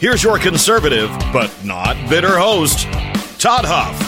Here's 0.00 0.24
your 0.24 0.38
conservative, 0.38 1.10
but 1.30 1.54
not 1.62 1.94
bitter 2.08 2.38
host, 2.38 2.84
Todd 3.38 3.66
Huff. 3.66 3.98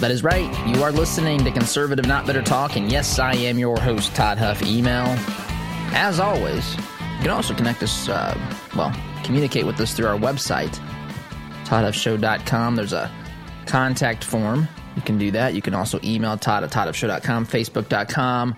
That 0.00 0.10
is 0.10 0.22
right. 0.24 0.48
You 0.66 0.82
are 0.82 0.90
listening 0.90 1.44
to 1.44 1.50
Conservative 1.50 2.06
Not 2.06 2.24
Bitter 2.24 2.40
Talk, 2.40 2.76
and 2.76 2.90
yes, 2.90 3.18
I 3.18 3.34
am 3.34 3.58
your 3.58 3.78
host, 3.78 4.14
Todd 4.14 4.38
Huff. 4.38 4.62
Email, 4.62 5.04
as 5.94 6.18
always. 6.18 6.74
You 6.76 7.20
can 7.20 7.28
also 7.28 7.52
connect 7.52 7.82
us, 7.82 8.08
uh, 8.08 8.34
well, 8.74 8.96
communicate 9.24 9.66
with 9.66 9.78
us 9.78 9.92
through 9.92 10.06
our 10.06 10.16
website, 10.16 10.80
ToddHuffShow.com. 11.66 12.76
There's 12.76 12.94
a 12.94 13.12
contact 13.66 14.24
form. 14.24 14.66
You 14.96 15.02
can 15.02 15.18
do 15.18 15.30
that. 15.32 15.52
You 15.52 15.60
can 15.60 15.74
also 15.74 16.00
email 16.02 16.38
Todd 16.38 16.64
at 16.64 16.70
ToddHuffShow.com, 16.70 17.44
Facebook.com 17.44 18.56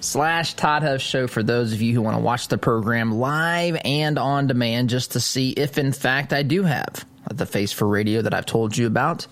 slash 0.00 0.54
Todd 0.54 0.82
Huff 0.82 1.00
Show 1.00 1.26
for 1.26 1.42
those 1.42 1.72
of 1.72 1.80
you 1.80 1.94
who 1.94 2.02
want 2.02 2.16
to 2.16 2.22
watch 2.22 2.48
the 2.48 2.58
program 2.58 3.12
live 3.12 3.80
and 3.84 4.18
on 4.18 4.46
demand 4.46 4.88
just 4.88 5.12
to 5.12 5.20
see 5.20 5.50
if, 5.50 5.78
in 5.78 5.92
fact, 5.92 6.32
I 6.32 6.42
do 6.42 6.64
have 6.64 7.04
the 7.30 7.46
face 7.46 7.72
for 7.72 7.86
radio 7.86 8.22
that 8.22 8.34
I've 8.34 8.46
told 8.46 8.76
you 8.76 8.86
about. 8.86 9.26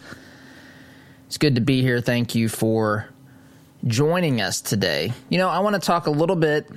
It's 1.27 1.39
good 1.39 1.57
to 1.57 1.61
be 1.61 1.83
here. 1.83 2.01
Thank 2.01 2.35
you 2.35 2.49
for 2.49 3.09
joining 3.87 4.41
us 4.41 4.61
today. 4.61 5.13
You 5.29 5.39
know, 5.39 5.49
I 5.49 5.61
want 5.61 5.75
to 5.75 5.81
talk 5.81 6.07
a 6.07 6.11
little 6.11 6.37
bit 6.37 6.71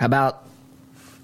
about 0.00 0.44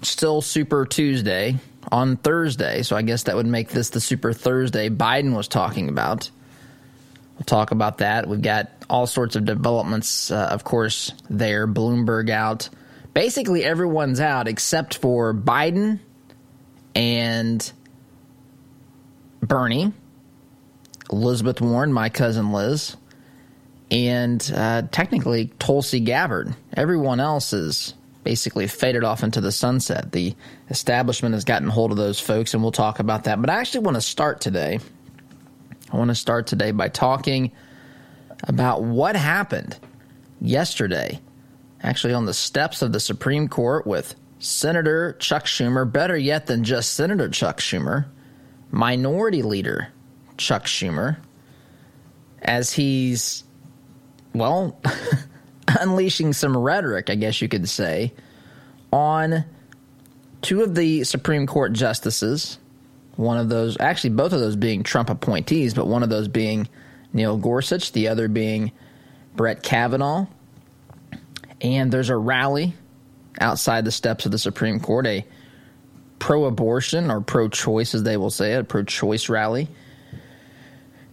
still 0.01 0.41
Super 0.41 0.85
Tuesday 0.85 1.57
on 1.91 2.17
Thursday. 2.17 2.83
So 2.83 2.95
I 2.95 3.01
guess 3.01 3.23
that 3.23 3.35
would 3.35 3.45
make 3.45 3.69
this 3.69 3.89
the 3.89 4.01
Super 4.01 4.33
Thursday 4.33 4.89
Biden 4.89 5.35
was 5.35 5.47
talking 5.47 5.89
about. 5.89 6.29
We'll 7.35 7.45
talk 7.45 7.71
about 7.71 7.99
that. 7.99 8.27
We've 8.27 8.41
got 8.41 8.71
all 8.89 9.07
sorts 9.07 9.35
of 9.35 9.45
developments, 9.45 10.31
uh, 10.31 10.47
of 10.51 10.63
course, 10.63 11.11
there. 11.29 11.67
Bloomberg 11.67 12.29
out. 12.29 12.69
Basically, 13.13 13.63
everyone's 13.63 14.19
out 14.19 14.47
except 14.47 14.97
for 14.97 15.33
Biden 15.33 15.99
and 16.95 17.71
Bernie, 19.41 19.91
Elizabeth 21.11 21.61
Warren, 21.61 21.91
my 21.93 22.09
cousin 22.09 22.51
Liz, 22.51 22.95
and 23.91 24.51
uh, 24.55 24.83
technically 24.91 25.51
Tulsi 25.59 25.99
Gabbard. 25.99 26.55
Everyone 26.75 27.19
else 27.19 27.53
is 27.53 27.93
basically 28.23 28.67
faded 28.67 29.03
off 29.03 29.23
into 29.23 29.39
the 29.39 29.51
sunset. 29.51 30.11
The 30.11 30.35
establishment 30.69 31.33
has 31.35 31.45
gotten 31.45 31.69
hold 31.69 31.91
of 31.91 31.97
those 31.97 32.19
folks, 32.19 32.53
and 32.53 32.63
we'll 32.63 32.71
talk 32.71 32.99
about 32.99 33.25
that. 33.25 33.39
But 33.39 33.49
I 33.49 33.59
actually 33.59 33.81
want 33.81 33.95
to 33.95 34.01
start 34.01 34.41
today. 34.41 34.79
I 35.95 35.97
want 35.97 36.09
to 36.09 36.15
start 36.15 36.45
today 36.45 36.71
by 36.71 36.89
talking 36.89 37.53
about 38.43 38.83
what 38.83 39.15
happened 39.15 39.79
yesterday, 40.41 41.21
actually 41.81 42.13
on 42.13 42.25
the 42.25 42.33
steps 42.33 42.81
of 42.81 42.91
the 42.91 42.99
Supreme 42.99 43.47
Court 43.47 43.87
with 43.87 44.13
Senator 44.39 45.13
Chuck 45.19 45.45
Schumer, 45.45 45.89
better 45.89 46.17
yet 46.17 46.47
than 46.47 46.65
just 46.65 46.95
Senator 46.95 47.29
Chuck 47.29 47.61
Schumer, 47.61 48.07
Minority 48.71 49.41
Leader 49.41 49.87
Chuck 50.35 50.65
Schumer, 50.65 51.15
as 52.41 52.73
he's, 52.73 53.45
well, 54.33 54.77
unleashing 55.79 56.33
some 56.33 56.57
rhetoric, 56.57 57.09
I 57.09 57.15
guess 57.15 57.41
you 57.41 57.47
could 57.47 57.69
say, 57.69 58.13
on 58.91 59.45
two 60.41 60.61
of 60.61 60.75
the 60.75 61.05
Supreme 61.05 61.47
Court 61.47 61.71
justices. 61.71 62.59
One 63.15 63.37
of 63.37 63.49
those, 63.49 63.77
actually, 63.79 64.11
both 64.11 64.33
of 64.33 64.39
those 64.39 64.55
being 64.55 64.83
Trump 64.83 65.09
appointees, 65.09 65.73
but 65.73 65.87
one 65.87 66.03
of 66.03 66.09
those 66.09 66.27
being 66.27 66.67
Neil 67.13 67.37
Gorsuch, 67.37 67.91
the 67.93 68.09
other 68.09 68.27
being 68.27 68.71
Brett 69.35 69.63
Kavanaugh. 69.63 70.27
And 71.61 71.91
there's 71.91 72.09
a 72.09 72.17
rally 72.17 72.73
outside 73.39 73.85
the 73.85 73.91
steps 73.91 74.25
of 74.25 74.31
the 74.31 74.37
Supreme 74.37 74.79
Court, 74.79 75.07
a 75.07 75.25
pro 76.19 76.45
abortion 76.45 77.09
or 77.09 77.21
pro 77.21 77.47
choice, 77.47 77.95
as 77.95 78.03
they 78.03 78.17
will 78.17 78.29
say 78.29 78.53
it, 78.53 78.59
a 78.59 78.63
pro 78.63 78.83
choice 78.83 79.29
rally. 79.29 79.69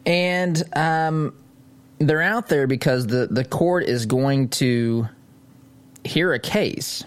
And 0.05 0.61
um, 0.77 1.35
they're 1.99 2.23
out 2.23 2.49
there 2.49 2.67
because 2.67 3.07
the, 3.07 3.29
the 3.31 3.45
court 3.45 3.85
is 3.85 4.07
going 4.07 4.49
to 4.49 5.09
hear 6.05 6.33
a 6.33 6.39
case. 6.41 7.05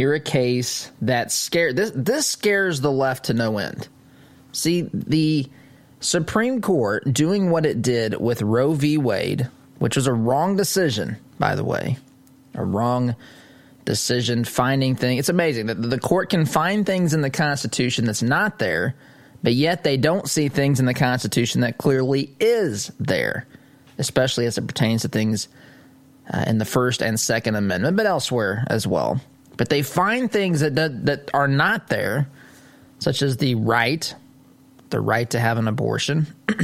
Hear 0.00 0.14
a 0.14 0.20
case 0.20 0.90
that 1.02 1.30
scare 1.30 1.74
this 1.74 1.92
this 1.94 2.26
scares 2.26 2.80
the 2.80 2.90
left 2.90 3.26
to 3.26 3.34
no 3.34 3.58
end. 3.58 3.86
See, 4.50 4.88
the 4.94 5.46
Supreme 6.00 6.62
Court 6.62 7.12
doing 7.12 7.50
what 7.50 7.66
it 7.66 7.82
did 7.82 8.18
with 8.18 8.40
Roe 8.40 8.72
v. 8.72 8.96
Wade, 8.96 9.50
which 9.78 9.96
was 9.96 10.06
a 10.06 10.14
wrong 10.14 10.56
decision, 10.56 11.18
by 11.38 11.54
the 11.54 11.64
way, 11.64 11.98
a 12.54 12.64
wrong 12.64 13.14
decision 13.84 14.44
finding 14.44 14.96
thing. 14.96 15.18
It's 15.18 15.28
amazing 15.28 15.66
that 15.66 15.82
the 15.82 16.00
court 16.00 16.30
can 16.30 16.46
find 16.46 16.86
things 16.86 17.12
in 17.12 17.20
the 17.20 17.28
Constitution 17.28 18.06
that's 18.06 18.22
not 18.22 18.58
there, 18.58 18.94
but 19.42 19.52
yet 19.52 19.84
they 19.84 19.98
don't 19.98 20.30
see 20.30 20.48
things 20.48 20.80
in 20.80 20.86
the 20.86 20.94
Constitution 20.94 21.60
that 21.60 21.76
clearly 21.76 22.34
is 22.40 22.90
there, 22.98 23.46
especially 23.98 24.46
as 24.46 24.56
it 24.56 24.66
pertains 24.66 25.02
to 25.02 25.08
things 25.08 25.48
uh, 26.32 26.44
in 26.46 26.56
the 26.56 26.64
First 26.64 27.02
and 27.02 27.20
Second 27.20 27.56
Amendment, 27.56 27.98
but 27.98 28.06
elsewhere 28.06 28.64
as 28.68 28.86
well. 28.86 29.20
But 29.60 29.68
they 29.68 29.82
find 29.82 30.32
things 30.32 30.60
that, 30.60 30.76
that, 30.76 31.04
that 31.04 31.30
are 31.34 31.46
not 31.46 31.88
there, 31.88 32.30
such 32.98 33.20
as 33.20 33.36
the 33.36 33.56
right 33.56 34.14
the 34.88 35.02
right 35.02 35.28
to 35.28 35.38
have 35.38 35.58
an 35.58 35.68
abortion, 35.68 36.26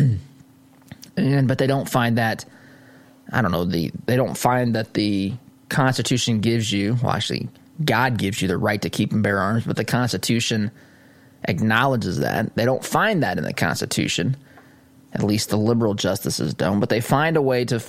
and 1.18 1.46
but 1.46 1.58
they 1.58 1.66
don't 1.66 1.90
find 1.90 2.16
that 2.16 2.46
I 3.30 3.42
don't 3.42 3.52
know 3.52 3.66
the 3.66 3.92
they 4.06 4.16
don't 4.16 4.34
find 4.34 4.76
that 4.76 4.94
the 4.94 5.34
Constitution 5.68 6.40
gives 6.40 6.72
you 6.72 6.96
well 7.02 7.12
actually 7.12 7.50
God 7.84 8.16
gives 8.16 8.40
you 8.40 8.48
the 8.48 8.56
right 8.56 8.80
to 8.80 8.88
keep 8.88 9.12
and 9.12 9.22
bear 9.22 9.40
arms, 9.40 9.66
but 9.66 9.76
the 9.76 9.84
Constitution 9.84 10.70
acknowledges 11.44 12.20
that. 12.20 12.56
They 12.56 12.64
don't 12.64 12.82
find 12.82 13.22
that 13.22 13.36
in 13.36 13.44
the 13.44 13.52
Constitution. 13.52 14.38
At 15.12 15.22
least 15.22 15.50
the 15.50 15.58
liberal 15.58 15.92
justices 15.92 16.54
don't, 16.54 16.80
but 16.80 16.88
they 16.88 17.02
find 17.02 17.36
a 17.36 17.42
way 17.42 17.66
to 17.66 17.84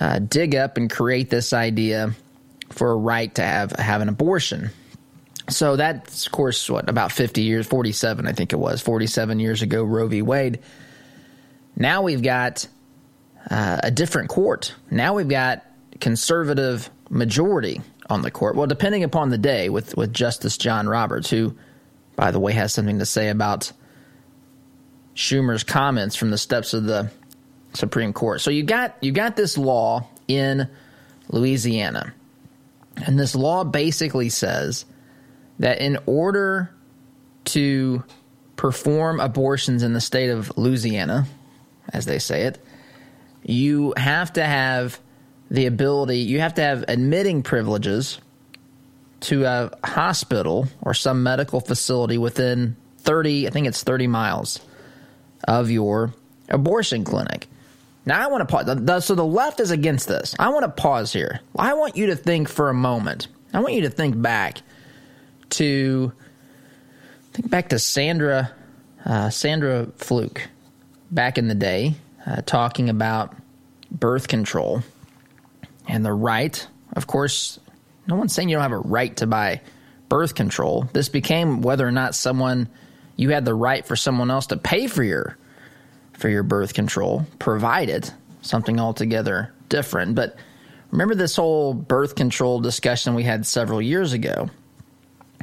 uh, 0.00 0.18
dig 0.18 0.56
up 0.56 0.76
and 0.76 0.90
create 0.90 1.30
this 1.30 1.52
idea 1.52 2.16
for 2.72 2.90
a 2.90 2.96
right 2.96 3.34
to 3.36 3.42
have 3.42 3.72
have 3.72 4.00
an 4.00 4.08
abortion. 4.08 4.70
So 5.48 5.76
that's, 5.76 6.26
of 6.26 6.32
course, 6.32 6.70
what, 6.70 6.88
about 6.88 7.10
50 7.10 7.42
years, 7.42 7.66
47, 7.66 8.26
I 8.26 8.32
think 8.32 8.52
it 8.52 8.56
was, 8.56 8.80
47 8.80 9.40
years 9.40 9.60
ago, 9.60 9.82
Roe 9.82 10.06
v. 10.06 10.22
Wade. 10.22 10.60
Now 11.76 12.02
we've 12.02 12.22
got 12.22 12.66
uh, 13.50 13.80
a 13.82 13.90
different 13.90 14.28
court. 14.28 14.74
Now 14.90 15.14
we've 15.14 15.28
got 15.28 15.66
conservative 16.00 16.88
majority 17.10 17.80
on 18.08 18.22
the 18.22 18.30
court. 18.30 18.54
Well, 18.54 18.68
depending 18.68 19.02
upon 19.02 19.30
the 19.30 19.38
day, 19.38 19.68
with, 19.68 19.96
with 19.96 20.12
Justice 20.12 20.56
John 20.56 20.88
Roberts, 20.88 21.28
who, 21.28 21.56
by 22.14 22.30
the 22.30 22.38
way, 22.38 22.52
has 22.52 22.72
something 22.72 23.00
to 23.00 23.06
say 23.06 23.28
about 23.28 23.72
Schumer's 25.14 25.64
comments 25.64 26.16
from 26.16 26.30
the 26.30 26.38
steps 26.38 26.72
of 26.72 26.84
the 26.84 27.10
Supreme 27.74 28.12
Court. 28.12 28.40
So 28.40 28.50
you 28.50 28.62
got 28.62 28.96
you 29.00 29.12
got 29.12 29.36
this 29.36 29.56
law 29.58 30.06
in 30.28 30.68
Louisiana, 31.28 32.14
and 33.06 33.18
this 33.18 33.34
law 33.34 33.64
basically 33.64 34.28
says 34.28 34.84
that 35.58 35.80
in 35.80 35.98
order 36.06 36.74
to 37.44 38.02
perform 38.56 39.20
abortions 39.20 39.82
in 39.82 39.92
the 39.92 40.00
state 40.00 40.30
of 40.30 40.56
Louisiana, 40.56 41.26
as 41.92 42.06
they 42.06 42.18
say 42.18 42.42
it, 42.42 42.58
you 43.42 43.92
have 43.96 44.32
to 44.34 44.44
have 44.44 45.00
the 45.50 45.66
ability, 45.66 46.18
you 46.18 46.40
have 46.40 46.54
to 46.54 46.62
have 46.62 46.84
admitting 46.88 47.42
privileges 47.42 48.20
to 49.20 49.44
a 49.44 49.70
hospital 49.84 50.68
or 50.80 50.94
some 50.94 51.22
medical 51.22 51.60
facility 51.60 52.18
within 52.18 52.76
30, 52.98 53.46
I 53.46 53.50
think 53.50 53.66
it's 53.66 53.82
30 53.82 54.06
miles 54.06 54.60
of 55.44 55.70
your 55.70 56.14
abortion 56.48 57.04
clinic. 57.04 57.48
Now, 58.04 58.24
I 58.24 58.30
want 58.30 58.48
to 58.48 58.52
pause. 58.52 59.04
So 59.04 59.14
the 59.14 59.24
left 59.24 59.60
is 59.60 59.70
against 59.70 60.08
this. 60.08 60.34
I 60.38 60.48
want 60.48 60.64
to 60.64 60.82
pause 60.82 61.12
here. 61.12 61.40
I 61.56 61.74
want 61.74 61.96
you 61.96 62.06
to 62.06 62.16
think 62.16 62.48
for 62.48 62.68
a 62.68 62.74
moment. 62.74 63.28
I 63.54 63.60
want 63.60 63.74
you 63.74 63.82
to 63.82 63.90
think 63.90 64.20
back 64.20 64.62
to 65.50 66.12
think 67.32 67.50
back 67.50 67.68
to 67.68 67.78
Sandra 67.78 68.50
uh, 69.04 69.30
Sandra 69.30 69.86
Fluke 69.96 70.48
back 71.10 71.38
in 71.38 71.48
the 71.48 71.54
day, 71.54 71.94
uh, 72.26 72.42
talking 72.42 72.88
about 72.88 73.34
birth 73.90 74.28
control 74.28 74.82
and 75.88 76.04
the 76.04 76.12
right. 76.12 76.66
Of 76.94 77.06
course, 77.06 77.58
no 78.06 78.16
one's 78.16 78.34
saying 78.34 78.48
you 78.48 78.56
don't 78.56 78.62
have 78.62 78.72
a 78.72 78.78
right 78.78 79.14
to 79.18 79.26
buy 79.26 79.60
birth 80.08 80.34
control. 80.34 80.88
This 80.92 81.08
became 81.08 81.62
whether 81.62 81.86
or 81.86 81.92
not 81.92 82.14
someone 82.14 82.68
you 83.16 83.30
had 83.30 83.44
the 83.44 83.54
right 83.54 83.84
for 83.84 83.96
someone 83.96 84.30
else 84.30 84.46
to 84.48 84.56
pay 84.56 84.86
for 84.86 85.02
your 85.02 85.36
for 86.22 86.28
your 86.28 86.44
birth 86.44 86.72
control, 86.72 87.26
provided 87.40 88.08
something 88.42 88.78
altogether 88.78 89.52
different. 89.68 90.14
But 90.14 90.36
remember 90.92 91.16
this 91.16 91.34
whole 91.34 91.74
birth 91.74 92.14
control 92.14 92.60
discussion 92.60 93.14
we 93.14 93.24
had 93.24 93.44
several 93.44 93.82
years 93.82 94.12
ago. 94.12 94.48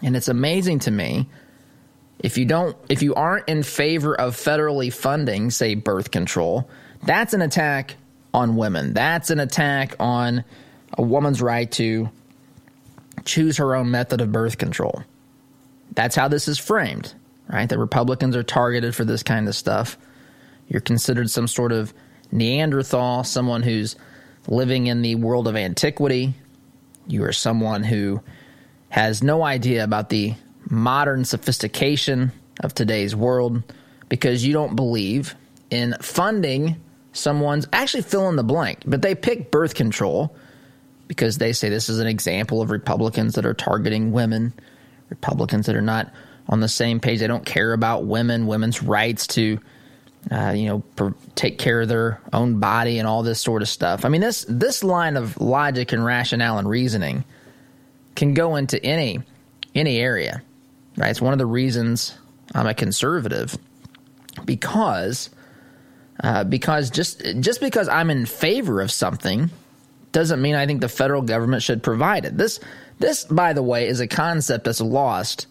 And 0.02 0.16
it's 0.16 0.30
amazing 0.30 0.80
to 0.80 0.92
me 0.92 1.28
if 2.20 2.38
you 2.38 2.46
don't 2.46 2.78
if 2.88 3.02
you 3.02 3.14
aren't 3.14 3.50
in 3.50 3.62
favor 3.64 4.16
of 4.20 4.36
federally 4.36 4.92
funding 4.92 5.52
say 5.52 5.76
birth 5.76 6.12
control, 6.12 6.70
that's 7.04 7.34
an 7.34 7.42
attack 7.42 7.96
on 8.34 8.56
women. 8.56 8.94
That's 8.94 9.32
an 9.32 9.42
attack 9.42 9.96
on 10.00 10.46
a 10.98 11.02
woman's 11.02 11.42
right 11.42 11.70
to 11.74 12.10
choose 13.26 13.58
her 13.58 13.76
own 13.76 13.92
method 13.92 14.22
of 14.22 14.32
birth 14.32 14.58
control. 14.58 15.04
That's 15.94 16.16
how 16.16 16.30
this 16.30 16.48
is 16.48 16.58
framed, 16.58 17.14
right? 17.50 17.68
The 17.68 17.78
Republicans 17.78 18.38
are 18.38 18.44
targeted 18.44 18.96
for 18.96 19.04
this 19.04 19.24
kind 19.24 19.50
of 19.50 19.56
stuff. 19.56 19.98
You're 20.70 20.82
considered 20.82 21.30
some 21.30 21.48
sort 21.48 21.72
of 21.72 21.94
Neanderthal, 22.32 23.24
someone 23.24 23.64
who's 23.64 23.96
living 24.48 24.88
in 24.88 25.02
the 25.02 25.16
world 25.16 25.48
of 25.48 25.56
antiquity. 25.56 26.36
You 27.08 27.24
are 27.26 27.34
someone 27.34 27.84
who 27.84 28.22
has 28.90 29.22
no 29.24 29.44
idea 29.44 29.84
about 29.84 30.10
the 30.10 30.36
modern 30.70 31.26
sophistication 31.26 32.32
of 32.62 32.74
today's 32.74 33.16
world 33.16 33.64
because 34.10 34.46
you 34.46 34.54
don't 34.54 34.76
believe 34.76 35.36
in 35.70 35.96
funding 36.02 36.82
someone's 37.14 37.68
actually 37.74 38.04
fill 38.04 38.30
in 38.30 38.36
the 38.36 38.44
blank, 38.44 38.80
but 38.86 39.02
they 39.02 39.16
pick 39.16 39.52
birth 39.52 39.74
control 39.74 40.36
because 41.08 41.40
they 41.40 41.54
say 41.54 41.70
this 41.70 41.90
is 41.90 42.00
an 42.00 42.08
example 42.08 42.62
of 42.62 42.70
Republicans 42.70 43.36
that 43.36 43.46
are 43.46 43.54
targeting 43.54 44.12
women, 44.12 44.54
Republicans 45.10 45.66
that 45.66 45.76
are 45.76 45.82
not 45.82 46.12
on 46.48 46.60
the 46.60 46.68
same 46.68 47.00
page. 47.00 47.20
They 47.20 47.28
don't 47.28 47.46
care 47.46 47.74
about 47.74 48.06
women, 48.06 48.46
women's 48.46 48.84
rights 48.84 49.26
to 49.28 49.60
uh, 50.32 50.52
you 50.56 50.68
know, 50.68 50.80
per, 50.96 51.14
take 51.36 51.58
care 51.58 51.82
of 51.82 51.88
their 51.88 52.22
own 52.34 52.60
body 52.60 53.00
and 53.00 53.08
all 53.08 53.24
this 53.24 53.42
sort 53.42 53.62
of 53.62 53.70
stuff. 53.70 54.06
I 54.06 54.10
mean, 54.10 54.22
this 54.22 54.46
this 54.48 54.84
line 54.84 55.18
of 55.18 55.40
logic 55.40 55.92
and 55.92 56.04
rationale 56.04 56.60
and 56.60 56.70
reasoning 56.70 57.24
can 58.16 58.34
go 58.34 58.56
into 58.56 58.84
any 58.84 59.22
any 59.74 59.98
area, 59.98 60.42
right? 60.98 61.10
It's 61.10 61.22
one 61.22 61.34
of 61.34 61.40
the 61.40 61.46
reasons 61.46 62.18
I'm 62.54 62.68
a 62.68 62.74
conservative 62.74 63.58
because 64.46 65.30
uh, 66.24 66.44
because 66.44 66.90
just 66.90 67.24
just 67.40 67.62
because 67.62 67.88
I'm 67.88 68.10
in 68.10 68.26
favor 68.26 68.82
of 68.82 68.92
something 68.92 69.50
doesn't 70.12 70.42
mean 70.42 70.56
I 70.56 70.66
think 70.66 70.82
the 70.82 70.90
federal 70.90 71.22
government 71.22 71.64
should 71.64 71.82
provide 71.82 72.26
it. 72.26 72.38
This 72.38 72.60
this, 73.00 73.24
by 73.24 73.54
the 73.54 73.64
way, 73.64 73.88
is 73.88 74.00
a 74.00 74.08
concept 74.08 74.66
that's 74.66 74.82
lost 74.82 75.48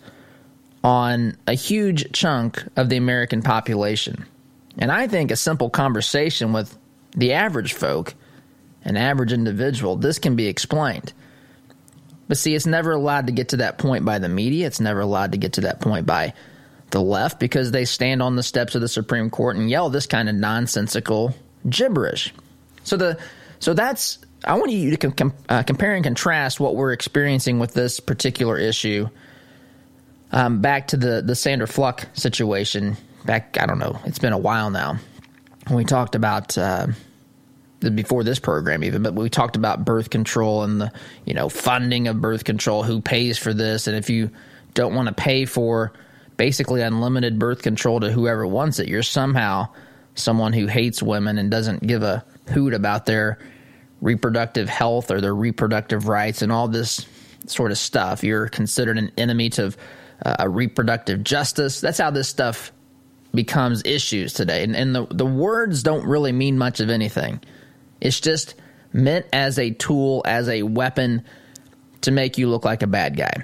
on 0.85 1.37
a 1.47 1.55
huge 1.55 2.13
chunk 2.13 2.63
of 2.77 2.89
the 2.89 2.97
American 2.97 3.43
population. 3.43 4.27
And 4.79 4.93
I 4.93 5.09
think 5.09 5.31
a 5.31 5.37
simple 5.37 5.71
conversation 5.71 6.53
with 6.53 6.77
the 7.17 7.33
average 7.33 7.73
folk, 7.73 8.15
an 8.85 8.97
average 8.97 9.33
individual, 9.33 9.97
this 9.97 10.19
can 10.19 10.37
be 10.37 10.47
explained. 10.47 11.13
But 12.29 12.39
see, 12.39 12.55
it's 12.55 12.67
never 12.67 12.93
allowed 12.93 13.27
to 13.27 13.33
get 13.33 13.49
to 13.49 13.59
that 13.59 13.79
point 13.79 14.05
by 14.05 14.19
the 14.19 14.29
media. 14.29 14.67
It's 14.67 14.81
never 14.81 15.01
allowed 15.01 15.33
to 15.33 15.39
get 15.39 15.55
to 15.55 15.63
that 15.63 15.81
point 15.81 16.07
by 16.07 16.35
the 16.91 17.01
left 17.01 17.41
because 17.41 17.71
they 17.71 17.85
stand 17.85 18.23
on 18.23 18.37
the 18.37 18.43
steps 18.43 18.75
of 18.75 18.81
the 18.81 18.89
Supreme 18.89 19.31
Court 19.31 19.57
and 19.57 19.69
yell 19.69 19.91
this 19.91 20.07
kind 20.07 20.29
of 20.29 20.35
nonsensical 20.35 21.35
gibberish. 21.69 22.33
So 22.85 22.97
the 22.97 23.19
so 23.59 23.75
that's 23.75 24.19
I 24.45 24.55
want 24.55 24.71
you 24.71 24.97
to 24.97 25.11
com- 25.11 25.35
uh, 25.49 25.63
compare 25.65 25.95
and 25.95 26.05
contrast 26.05 26.61
what 26.61 26.77
we're 26.77 26.93
experiencing 26.93 27.59
with 27.59 27.75
this 27.75 27.99
particular 27.99 28.57
issue 28.57 29.09
um, 30.33 30.61
back 30.61 30.89
to 30.89 30.97
the 30.97 31.23
the 31.23 31.35
Sandra 31.35 31.67
Fluke 31.67 32.07
situation 32.13 32.97
back, 33.29 33.59
I 33.61 33.67
don't 33.67 33.79
know, 33.79 34.01
it's 34.07 34.19
been 34.19 34.33
a 34.33 34.39
while 34.39 34.71
now. 34.71 34.97
We 35.71 35.85
talked 35.85 36.15
about 36.15 36.57
uh, 36.57 36.87
before 37.81 38.25
this 38.25 38.39
program 38.39 38.83
even, 38.83 39.03
but 39.03 39.13
we 39.13 39.29
talked 39.29 39.55
about 39.55 39.85
birth 39.85 40.09
control 40.09 40.63
and 40.63 40.81
the 40.81 40.91
you 41.27 41.35
know 41.35 41.51
funding 41.51 42.09
of 42.09 42.23
birth 42.23 42.45
control, 42.45 42.83
who 42.83 43.03
pays 43.03 43.37
for 43.37 43.53
this, 43.53 43.87
and 43.87 43.95
if 43.99 44.09
you 44.09 44.31
don't 44.73 44.95
want 44.95 45.09
to 45.09 45.15
pay 45.15 45.45
for 45.45 45.93
basically 46.39 46.81
unlimited 46.81 47.39
birth 47.39 47.61
control 47.61 48.01
to 48.01 48.11
whoever 48.11 48.47
wants 48.47 48.79
it, 48.79 48.89
you're 48.89 49.03
somehow 49.03 49.69
someone 50.15 50.55
who 50.55 50.67
hates 50.67 51.03
women 51.03 51.37
and 51.37 51.51
doesn't 51.51 51.87
give 51.87 52.03
a 52.03 52.25
hoot 52.49 52.73
about 52.73 53.05
their 53.05 53.39
reproductive 54.01 54.71
health 54.71 55.11
or 55.11 55.21
their 55.21 55.35
reproductive 55.35 56.09
rights 56.09 56.41
and 56.41 56.51
all 56.51 56.67
this 56.67 57.07
sort 57.47 57.73
of 57.73 57.77
stuff. 57.77 58.25
You're 58.25 58.49
considered 58.49 58.97
an 58.97 59.13
enemy 59.19 59.51
to 59.51 59.75
uh, 60.25 60.49
reproductive 60.49 61.23
justice. 61.23 61.83
That's 61.83 61.99
how 61.99 62.11
this 62.11 62.29
stuff 62.29 62.73
becomes 63.35 63.83
issues 63.85 64.33
today. 64.33 64.65
And, 64.65 64.75
and 64.75 64.95
the, 64.95 65.07
the 65.07 65.27
words 65.27 65.83
don't 65.83 66.07
really 66.07 66.33
mean 66.33 66.59
much 66.59 66.81
of 66.81 66.91
anything. 66.91 67.41
It's 68.01 68.21
just 68.21 68.55
meant 68.93 69.27
as 69.33 69.59
a 69.59 69.71
tool, 69.71 70.23
as 70.25 70.49
a 70.49 70.63
weapon 70.63 71.25
to 72.03 72.11
make 72.11 72.39
you 72.39 72.49
look 72.49 72.65
like 72.65 72.83
a 72.83 72.87
bad 72.87 73.17
guy. 73.17 73.43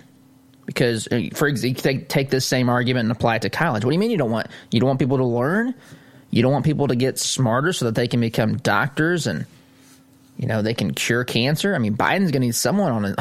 Because, 0.66 1.06
uh, 1.08 1.28
for 1.34 1.46
example, 1.46 1.82
take, 1.82 2.08
take 2.08 2.30
this 2.30 2.46
same 2.46 2.68
argument 2.68 3.04
and 3.04 3.12
apply 3.12 3.36
it 3.36 3.42
to 3.42 3.50
college. 3.50 3.84
What 3.84 3.90
do 3.90 3.94
you 3.94 4.00
mean 4.00 4.10
you 4.10 4.16
don't 4.16 4.30
want 4.30 4.46
you 4.70 4.80
don't 4.80 4.86
want 4.86 4.98
people 4.98 5.18
to 5.18 5.24
learn? 5.24 5.74
You 6.30 6.42
don't 6.42 6.52
want 6.52 6.64
people 6.64 6.88
to 6.88 6.96
get 6.96 7.18
smarter 7.18 7.72
so 7.72 7.84
that 7.84 7.94
they 7.94 8.08
can 8.08 8.20
become 8.20 8.56
doctors 8.56 9.26
and 9.26 9.44
you 10.38 10.48
know 10.48 10.62
they 10.62 10.72
can 10.72 10.94
cure 10.94 11.22
cancer. 11.22 11.74
I 11.74 11.78
mean, 11.78 11.96
Biden's 11.96 12.30
going 12.30 12.32
to 12.32 12.40
need 12.40 12.54
someone 12.54 12.92
on 12.92 13.02
his, 13.04 13.16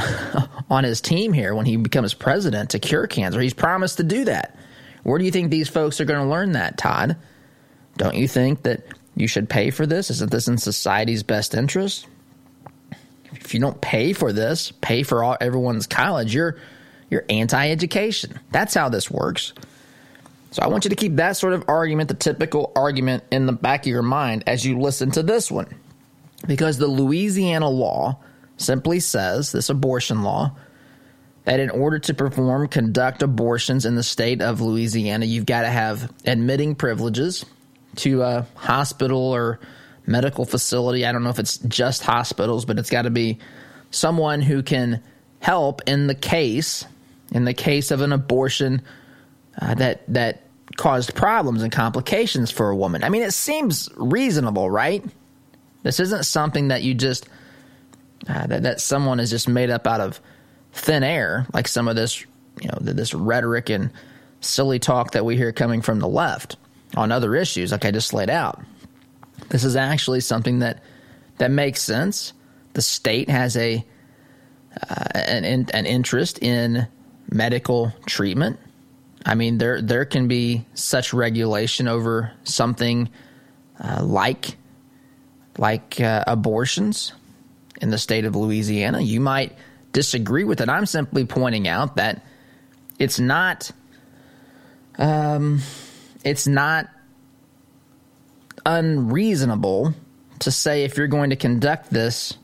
on 0.69 0.83
his 0.85 1.01
team 1.01 1.33
here 1.33 1.53
when 1.53 1.65
he 1.65 1.75
becomes 1.75 2.13
president 2.13 2.69
to 2.71 2.79
cure 2.79 3.07
cancer. 3.07 3.41
He's 3.41 3.53
promised 3.53 3.97
to 3.97 4.03
do 4.03 4.25
that. 4.25 4.57
Where 5.03 5.19
do 5.19 5.25
you 5.25 5.31
think 5.31 5.51
these 5.51 5.69
folks 5.69 6.01
are 6.01 6.05
going 6.05 6.23
to 6.23 6.29
learn 6.29 6.53
that, 6.53 6.77
Todd? 6.77 7.17
Don't 7.97 8.15
you 8.15 8.27
think 8.27 8.63
that 8.63 8.83
you 9.15 9.27
should 9.27 9.49
pay 9.49 9.69
for 9.69 9.85
this? 9.85 10.09
Isn't 10.09 10.31
this 10.31 10.47
in 10.47 10.57
society's 10.57 11.23
best 11.23 11.53
interest? 11.53 12.07
If 13.33 13.53
you 13.53 13.59
don't 13.59 13.79
pay 13.81 14.13
for 14.13 14.31
this, 14.31 14.71
pay 14.81 15.03
for 15.03 15.23
all, 15.23 15.37
everyone's 15.39 15.87
college, 15.87 16.33
you're 16.33 16.57
you're 17.09 17.25
anti-education. 17.29 18.39
That's 18.51 18.73
how 18.73 18.89
this 18.89 19.11
works. 19.11 19.53
So 20.51 20.63
I 20.63 20.67
want 20.67 20.85
you 20.85 20.89
to 20.89 20.95
keep 20.95 21.15
that 21.17 21.33
sort 21.33 21.53
of 21.53 21.65
argument, 21.67 22.09
the 22.09 22.15
typical 22.15 22.71
argument, 22.75 23.23
in 23.31 23.45
the 23.45 23.53
back 23.53 23.81
of 23.81 23.87
your 23.87 24.01
mind 24.01 24.43
as 24.47 24.65
you 24.65 24.79
listen 24.79 25.11
to 25.11 25.23
this 25.23 25.51
one. 25.51 25.75
Because 26.47 26.77
the 26.77 26.87
Louisiana 26.87 27.69
law 27.69 28.19
simply 28.57 28.99
says, 28.99 29.51
this 29.51 29.69
abortion 29.69 30.23
law, 30.23 30.55
that 31.45 31.59
in 31.59 31.69
order 31.69 31.99
to 31.99 32.13
perform 32.13 32.67
conduct 32.67 33.21
abortions 33.21 33.85
in 33.85 33.95
the 33.95 34.03
state 34.03 34.41
of 34.41 34.61
Louisiana, 34.61 35.25
you've 35.25 35.45
got 35.45 35.63
to 35.63 35.69
have 35.69 36.11
admitting 36.25 36.75
privileges 36.75 37.45
to 37.97 38.21
a 38.21 38.47
hospital 38.55 39.19
or 39.19 39.59
medical 40.05 40.45
facility. 40.45 41.05
I 41.05 41.11
don't 41.11 41.23
know 41.23 41.29
if 41.29 41.39
it's 41.39 41.57
just 41.57 42.03
hospitals, 42.03 42.65
but 42.65 42.79
it's 42.79 42.89
got 42.89 43.03
to 43.03 43.09
be 43.09 43.39
someone 43.91 44.41
who 44.41 44.63
can 44.63 45.03
help 45.39 45.81
in 45.85 46.07
the 46.07 46.15
case 46.15 46.85
in 47.31 47.45
the 47.45 47.53
case 47.53 47.91
of 47.91 48.01
an 48.01 48.13
abortion 48.13 48.81
uh, 49.59 49.73
that 49.75 50.03
that 50.07 50.43
caused 50.77 51.15
problems 51.15 51.61
and 51.61 51.71
complications 51.71 52.49
for 52.49 52.69
a 52.69 52.75
woman. 52.75 53.03
I 53.03 53.09
mean, 53.09 53.23
it 53.23 53.33
seems 53.33 53.89
reasonable, 53.95 54.69
right? 54.69 55.03
This 55.83 55.99
isn't 55.99 56.25
something 56.25 56.69
that 56.69 56.83
you 56.83 56.93
just 56.93 57.27
uh, 58.27 58.47
that 58.47 58.63
that 58.63 58.81
someone 58.81 59.19
is 59.19 59.29
just 59.29 59.47
made 59.47 59.69
up 59.69 59.85
out 59.85 59.99
of 59.99 60.21
thin 60.73 61.03
air, 61.03 61.47
like 61.53 61.67
some 61.67 61.87
of 61.87 61.95
this, 61.95 62.21
you 62.61 62.67
know, 62.67 62.77
this 62.81 63.13
rhetoric 63.13 63.69
and 63.69 63.91
silly 64.41 64.79
talk 64.79 65.11
that 65.11 65.25
we 65.25 65.37
hear 65.37 65.51
coming 65.51 65.81
from 65.81 65.99
the 65.99 66.07
left 66.07 66.57
on 66.95 67.11
other 67.11 67.35
issues, 67.35 67.71
like 67.71 67.85
I 67.85 67.91
just 67.91 68.13
laid 68.13 68.29
out. 68.29 68.61
This 69.49 69.63
is 69.63 69.75
actually 69.75 70.21
something 70.21 70.59
that 70.59 70.83
that 71.37 71.51
makes 71.51 71.81
sense. 71.81 72.33
The 72.73 72.81
state 72.81 73.29
has 73.29 73.55
a 73.57 73.83
uh, 74.89 75.05
an 75.13 75.67
an 75.73 75.85
interest 75.85 76.39
in 76.41 76.87
medical 77.29 77.93
treatment. 78.05 78.59
I 79.25 79.35
mean, 79.35 79.57
there 79.57 79.81
there 79.81 80.05
can 80.05 80.27
be 80.27 80.65
such 80.73 81.13
regulation 81.13 81.87
over 81.87 82.31
something 82.43 83.09
uh, 83.79 84.03
like 84.03 84.57
like 85.57 85.99
uh, 85.99 86.23
abortions 86.27 87.13
in 87.81 87.89
the 87.89 87.97
state 87.97 88.25
of 88.25 88.35
Louisiana. 88.35 89.01
You 89.01 89.19
might 89.19 89.55
disagree 89.93 90.43
with 90.43 90.59
it. 90.59 90.69
I'm 90.69 90.85
simply 90.85 91.25
pointing 91.25 91.67
out 91.67 91.95
that 91.95 92.25
it's 92.99 93.19
not 93.19 93.71
um, 94.97 95.61
it's 96.23 96.47
not 96.47 96.89
unreasonable 98.65 99.93
to 100.39 100.51
say 100.51 100.83
if 100.83 100.97
you're 100.97 101.07
going 101.07 101.29
to 101.29 101.35
conduct 101.35 101.89
this 101.89 102.37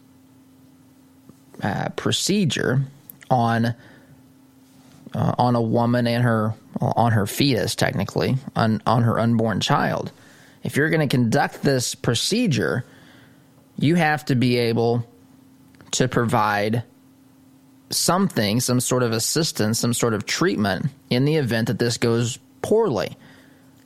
uh, 1.61 1.89
procedure 1.95 2.83
on 3.29 3.75
uh, 5.13 5.35
on 5.37 5.55
a 5.55 5.61
woman 5.61 6.07
and 6.07 6.23
her 6.23 6.53
on 6.79 7.11
her 7.11 7.25
fetus, 7.25 7.75
technically 7.75 8.37
on 8.55 8.81
on 8.85 9.03
her 9.03 9.19
unborn 9.19 9.59
child, 9.59 10.11
if 10.63 10.75
you're 10.75 10.89
going 10.89 11.07
to 11.07 11.13
conduct 11.13 11.61
this 11.61 11.95
procedure, 11.95 12.85
you 13.77 13.95
have 13.95 14.25
to 14.25 14.35
be 14.35 14.57
able 14.57 15.05
to 15.91 16.07
provide 16.07 16.83
something, 17.89 18.59
some 18.59 18.79
sort 18.79 19.03
of 19.03 19.11
assistance, 19.11 19.79
some 19.79 19.93
sort 19.93 20.13
of 20.13 20.25
treatment 20.25 20.87
in 21.09 21.25
the 21.25 21.35
event 21.35 21.67
that 21.67 21.79
this 21.79 21.97
goes 21.97 22.37
poorly. 22.61 23.17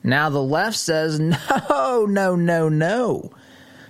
Now, 0.02 0.28
the 0.28 0.42
left 0.42 0.76
says, 0.76 1.18
no, 1.70 2.06
no, 2.06 2.36
no, 2.36 2.68
no. 2.68 3.30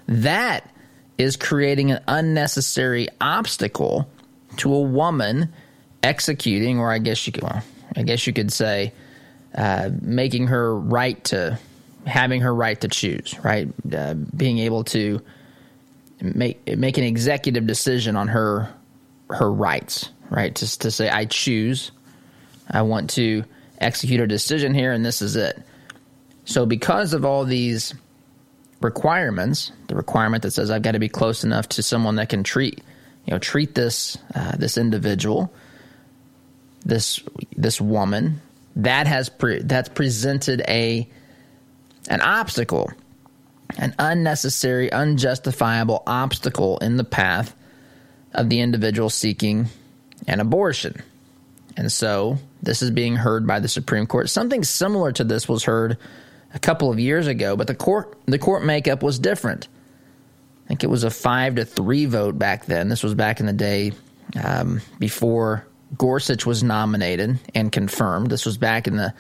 That 0.06 0.70
is 1.18 1.36
creating 1.36 1.90
an 1.90 2.02
unnecessary 2.06 3.08
obstacle 3.20 4.08
to 4.58 4.72
a 4.72 4.80
woman 4.80 5.52
executing, 6.02 6.78
or 6.78 6.92
I 6.92 6.98
guess 6.98 7.26
you 7.26 7.32
could, 7.32 7.42
well, 7.42 7.62
I 7.96 8.02
guess 8.02 8.26
you 8.26 8.32
could 8.32 8.52
say, 8.52 8.92
uh, 9.56 9.90
making 10.00 10.48
her 10.48 10.76
right 10.76 11.22
to 11.24 11.58
having 12.06 12.42
her 12.42 12.54
right 12.54 12.80
to 12.80 12.88
choose, 12.88 13.34
right? 13.42 13.68
Uh, 13.92 14.14
being 14.14 14.58
able 14.58 14.84
to 14.84 15.20
make 16.20 16.76
make 16.76 16.98
an 16.98 17.04
executive 17.04 17.66
decision 17.66 18.16
on 18.16 18.28
her 18.28 18.72
her 19.30 19.50
rights, 19.50 20.10
right? 20.30 20.54
To 20.54 20.78
to 20.80 20.90
say 20.90 21.08
I 21.08 21.24
choose, 21.24 21.92
I 22.70 22.82
want 22.82 23.10
to 23.10 23.44
execute 23.80 24.20
a 24.20 24.26
decision 24.26 24.74
here, 24.74 24.92
and 24.92 25.04
this 25.04 25.22
is 25.22 25.36
it. 25.36 25.62
So 26.44 26.66
because 26.66 27.14
of 27.14 27.24
all 27.24 27.44
these 27.44 27.94
requirements, 28.80 29.72
the 29.88 29.94
requirement 29.94 30.42
that 30.42 30.52
says 30.52 30.70
I've 30.70 30.82
got 30.82 30.92
to 30.92 30.98
be 30.98 31.08
close 31.08 31.44
enough 31.44 31.68
to 31.70 31.82
someone 31.82 32.16
that 32.16 32.28
can 32.28 32.44
treat, 32.44 32.82
you 33.24 33.32
know, 33.32 33.38
treat 33.38 33.74
this 33.74 34.18
uh, 34.34 34.56
this 34.56 34.76
individual, 34.76 35.52
this 36.84 37.20
this 37.56 37.80
woman, 37.80 38.40
that 38.76 39.06
has 39.06 39.28
pre- 39.28 39.62
that's 39.62 39.88
presented 39.88 40.62
a 40.68 41.08
an 42.08 42.20
obstacle, 42.20 42.92
an 43.78 43.94
unnecessary, 43.98 44.92
unjustifiable 44.92 46.02
obstacle 46.06 46.78
in 46.78 46.98
the 46.98 47.04
path 47.04 47.56
of 48.34 48.48
the 48.48 48.60
individual 48.60 49.10
seeking 49.10 49.66
an 50.26 50.40
abortion. 50.40 51.02
And 51.76 51.90
so 51.90 52.38
this 52.62 52.82
is 52.82 52.90
being 52.90 53.16
heard 53.16 53.46
by 53.46 53.60
the 53.60 53.68
Supreme 53.68 54.06
Court. 54.06 54.30
Something 54.30 54.64
similar 54.64 55.12
to 55.12 55.24
this 55.24 55.48
was 55.48 55.64
heard 55.64 55.98
a 56.52 56.58
couple 56.58 56.90
of 56.90 57.00
years 57.00 57.26
ago, 57.26 57.56
but 57.56 57.66
the 57.66 57.74
court 57.74 58.16
the 58.26 58.38
court 58.38 58.64
makeup 58.64 59.02
was 59.02 59.18
different. 59.18 59.68
I 60.64 60.68
think 60.68 60.84
it 60.84 60.90
was 60.90 61.04
a 61.04 61.10
five 61.10 61.56
to 61.56 61.64
three 61.64 62.06
vote 62.06 62.38
back 62.38 62.66
then. 62.66 62.88
This 62.88 63.02
was 63.02 63.14
back 63.14 63.40
in 63.40 63.46
the 63.46 63.52
day 63.52 63.92
um, 64.42 64.80
before 64.98 65.66
Gorsuch 65.98 66.46
was 66.46 66.62
nominated 66.62 67.38
and 67.54 67.70
confirmed. 67.70 68.30
This 68.30 68.46
was 68.46 68.56
back 68.56 68.86
in 68.86 68.96
the 68.96 69.12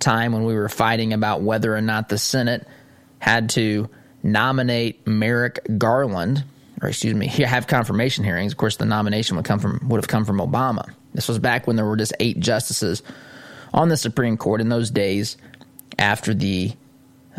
time 0.00 0.32
when 0.32 0.44
we 0.44 0.54
were 0.54 0.68
fighting 0.68 1.12
about 1.12 1.42
whether 1.42 1.74
or 1.74 1.80
not 1.80 2.08
the 2.08 2.18
Senate 2.18 2.66
had 3.18 3.50
to 3.50 3.88
nominate 4.22 5.06
Merrick 5.06 5.60
Garland, 5.78 6.44
or 6.82 6.88
excuse 6.88 7.14
me, 7.14 7.26
have 7.28 7.66
confirmation 7.66 8.24
hearings. 8.24 8.52
Of 8.52 8.58
course, 8.58 8.76
the 8.76 8.86
nomination 8.86 9.36
would 9.36 9.44
come 9.44 9.58
from 9.58 9.80
would 9.88 9.98
have 9.98 10.08
come 10.08 10.24
from 10.24 10.38
Obama. 10.38 10.92
This 11.14 11.28
was 11.28 11.38
back 11.38 11.66
when 11.66 11.76
there 11.76 11.86
were 11.86 11.96
just 11.96 12.12
eight 12.20 12.40
justices 12.40 13.02
on 13.72 13.88
the 13.88 13.96
Supreme 13.96 14.36
Court 14.36 14.60
in 14.60 14.68
those 14.68 14.90
days 14.90 15.36
after 15.98 16.34
the 16.34 16.72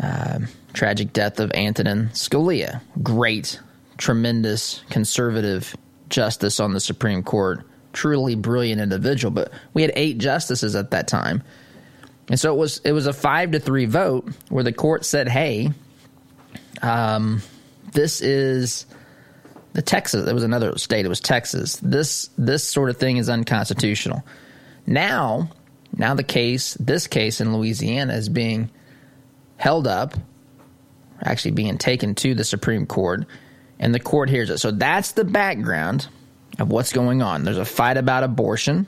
uh, 0.00 0.40
tragic 0.72 1.12
death 1.12 1.40
of 1.40 1.52
Antonin 1.52 2.08
Scalia. 2.12 2.80
Great, 3.02 3.60
tremendous 3.98 4.82
conservative 4.90 5.76
justice 6.08 6.60
on 6.60 6.72
the 6.72 6.80
Supreme 6.80 7.22
Court. 7.22 7.66
Truly 7.92 8.34
brilliant 8.34 8.80
individual, 8.80 9.30
but 9.30 9.52
we 9.74 9.82
had 9.82 9.92
eight 9.96 10.16
justices 10.16 10.74
at 10.74 10.92
that 10.92 11.08
time. 11.08 11.42
And 12.28 12.40
so 12.40 12.54
it 12.54 12.56
was 12.56 12.78
it 12.84 12.92
was 12.92 13.06
a 13.06 13.12
five 13.12 13.50
to 13.50 13.60
three 13.60 13.84
vote 13.84 14.30
where 14.48 14.64
the 14.64 14.72
court 14.72 15.04
said, 15.04 15.28
"Hey, 15.28 15.70
um, 16.80 17.42
this 17.92 18.22
is 18.22 18.86
the 19.72 19.82
Texas. 19.82 20.24
There 20.24 20.34
was 20.34 20.44
another 20.44 20.76
state. 20.78 21.04
It 21.04 21.08
was 21.08 21.20
Texas. 21.20 21.76
This 21.76 22.30
this 22.38 22.64
sort 22.64 22.90
of 22.90 22.96
thing 22.96 23.16
is 23.16 23.28
unconstitutional." 23.28 24.24
Now, 24.86 25.50
now 25.96 26.14
the 26.14 26.24
case, 26.24 26.74
this 26.74 27.06
case 27.06 27.40
in 27.40 27.56
Louisiana 27.56 28.14
is 28.14 28.28
being 28.28 28.70
held 29.56 29.86
up, 29.86 30.14
actually 31.22 31.52
being 31.52 31.78
taken 31.78 32.14
to 32.16 32.34
the 32.34 32.44
Supreme 32.44 32.86
Court, 32.86 33.26
and 33.78 33.94
the 33.94 34.00
court 34.00 34.28
hears 34.28 34.50
it. 34.50 34.58
So 34.58 34.70
that's 34.70 35.12
the 35.12 35.24
background 35.24 36.08
of 36.58 36.70
what's 36.70 36.92
going 36.92 37.22
on. 37.22 37.44
There's 37.44 37.58
a 37.58 37.64
fight 37.64 37.96
about 37.96 38.24
abortion. 38.24 38.86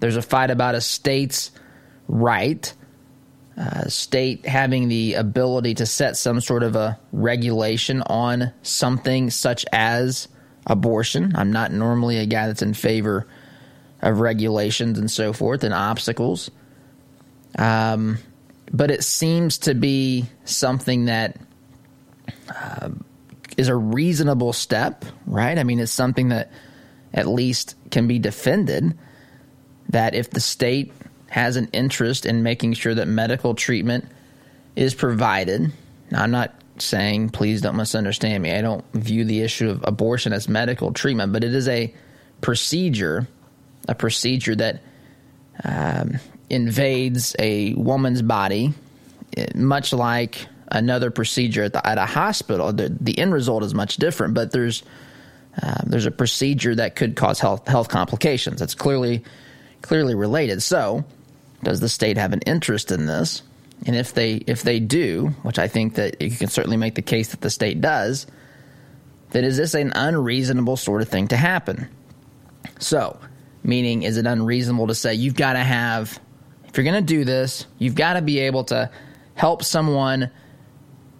There's 0.00 0.16
a 0.16 0.22
fight 0.22 0.50
about 0.50 0.74
a 0.74 0.80
state's 0.80 1.52
right, 2.08 2.72
uh, 3.56 3.86
state 3.88 4.46
having 4.46 4.88
the 4.88 5.14
ability 5.14 5.74
to 5.74 5.86
set 5.86 6.16
some 6.16 6.40
sort 6.40 6.62
of 6.62 6.74
a 6.74 6.98
regulation 7.12 8.02
on 8.02 8.52
something 8.62 9.30
such 9.30 9.66
as 9.72 10.28
abortion. 10.66 11.32
I'm 11.36 11.52
not 11.52 11.72
normally 11.72 12.18
a 12.18 12.26
guy 12.26 12.46
that's 12.46 12.62
in 12.62 12.74
favor 12.74 13.26
of 14.00 14.20
regulations 14.20 14.98
and 14.98 15.10
so 15.10 15.32
forth 15.32 15.64
and 15.64 15.74
obstacles. 15.74 16.50
Um, 17.58 18.18
but 18.72 18.90
it 18.90 19.04
seems 19.04 19.58
to 19.58 19.74
be 19.74 20.24
something 20.44 21.04
that 21.06 21.36
uh, 22.48 22.90
is 23.56 23.68
a 23.68 23.76
reasonable 23.76 24.52
step, 24.52 25.04
right? 25.26 25.58
I 25.58 25.62
mean, 25.62 25.78
it's 25.78 25.92
something 25.92 26.30
that 26.30 26.50
at 27.12 27.26
least 27.26 27.76
can 27.90 28.06
be 28.06 28.18
defended. 28.18 28.96
That 29.90 30.14
if 30.14 30.30
the 30.30 30.40
state 30.40 30.92
has 31.32 31.56
an 31.56 31.66
interest 31.72 32.26
in 32.26 32.42
making 32.42 32.74
sure 32.74 32.94
that 32.94 33.08
medical 33.08 33.54
treatment 33.54 34.04
is 34.76 34.94
provided. 34.94 35.72
Now, 36.10 36.24
I'm 36.24 36.30
not 36.30 36.54
saying, 36.76 37.30
please 37.30 37.62
don't 37.62 37.74
misunderstand 37.74 38.42
me. 38.42 38.52
I 38.52 38.60
don't 38.60 38.84
view 38.92 39.24
the 39.24 39.40
issue 39.40 39.70
of 39.70 39.82
abortion 39.84 40.34
as 40.34 40.46
medical 40.46 40.92
treatment, 40.92 41.32
but 41.32 41.42
it 41.42 41.54
is 41.54 41.68
a 41.68 41.94
procedure, 42.42 43.26
a 43.88 43.94
procedure 43.94 44.54
that 44.56 44.82
um, 45.64 46.18
invades 46.50 47.34
a 47.38 47.72
woman's 47.74 48.20
body, 48.20 48.74
much 49.54 49.94
like 49.94 50.46
another 50.70 51.10
procedure 51.10 51.62
at, 51.62 51.72
the, 51.72 51.86
at 51.86 51.96
a 51.96 52.04
hospital. 52.04 52.74
The, 52.74 52.94
the, 53.00 53.18
end 53.18 53.32
result 53.32 53.62
is 53.62 53.72
much 53.72 53.96
different, 53.96 54.34
but 54.34 54.52
there's 54.52 54.82
uh, 55.62 55.78
there's 55.86 56.06
a 56.06 56.10
procedure 56.10 56.74
that 56.74 56.94
could 56.94 57.16
cause 57.16 57.38
health 57.38 57.66
health 57.66 57.88
complications. 57.88 58.60
That's 58.60 58.74
clearly 58.74 59.24
clearly 59.80 60.14
related. 60.14 60.62
So 60.62 61.04
does 61.62 61.80
the 61.80 61.88
state 61.88 62.16
have 62.16 62.32
an 62.32 62.40
interest 62.40 62.90
in 62.90 63.06
this? 63.06 63.42
And 63.86 63.96
if 63.96 64.14
they 64.14 64.34
if 64.34 64.62
they 64.62 64.80
do, 64.80 65.28
which 65.42 65.58
I 65.58 65.68
think 65.68 65.94
that 65.94 66.20
you 66.20 66.30
can 66.30 66.48
certainly 66.48 66.76
make 66.76 66.94
the 66.94 67.02
case 67.02 67.30
that 67.30 67.40
the 67.40 67.50
state 67.50 67.80
does, 67.80 68.26
then 69.30 69.44
is 69.44 69.56
this 69.56 69.74
an 69.74 69.92
unreasonable 69.94 70.76
sort 70.76 71.02
of 71.02 71.08
thing 71.08 71.28
to 71.28 71.36
happen? 71.36 71.88
So, 72.78 73.18
meaning 73.64 74.02
is 74.04 74.16
it 74.16 74.26
unreasonable 74.26 74.86
to 74.88 74.94
say 74.94 75.14
you've 75.14 75.34
got 75.34 75.54
to 75.54 75.60
have 75.60 76.20
if 76.72 76.78
you're 76.78 76.84
going 76.84 77.04
to 77.04 77.14
do 77.14 77.26
this, 77.26 77.66
you've 77.78 77.94
got 77.94 78.14
to 78.14 78.22
be 78.22 78.38
able 78.38 78.64
to 78.64 78.90
help 79.34 79.62
someone 79.62 80.30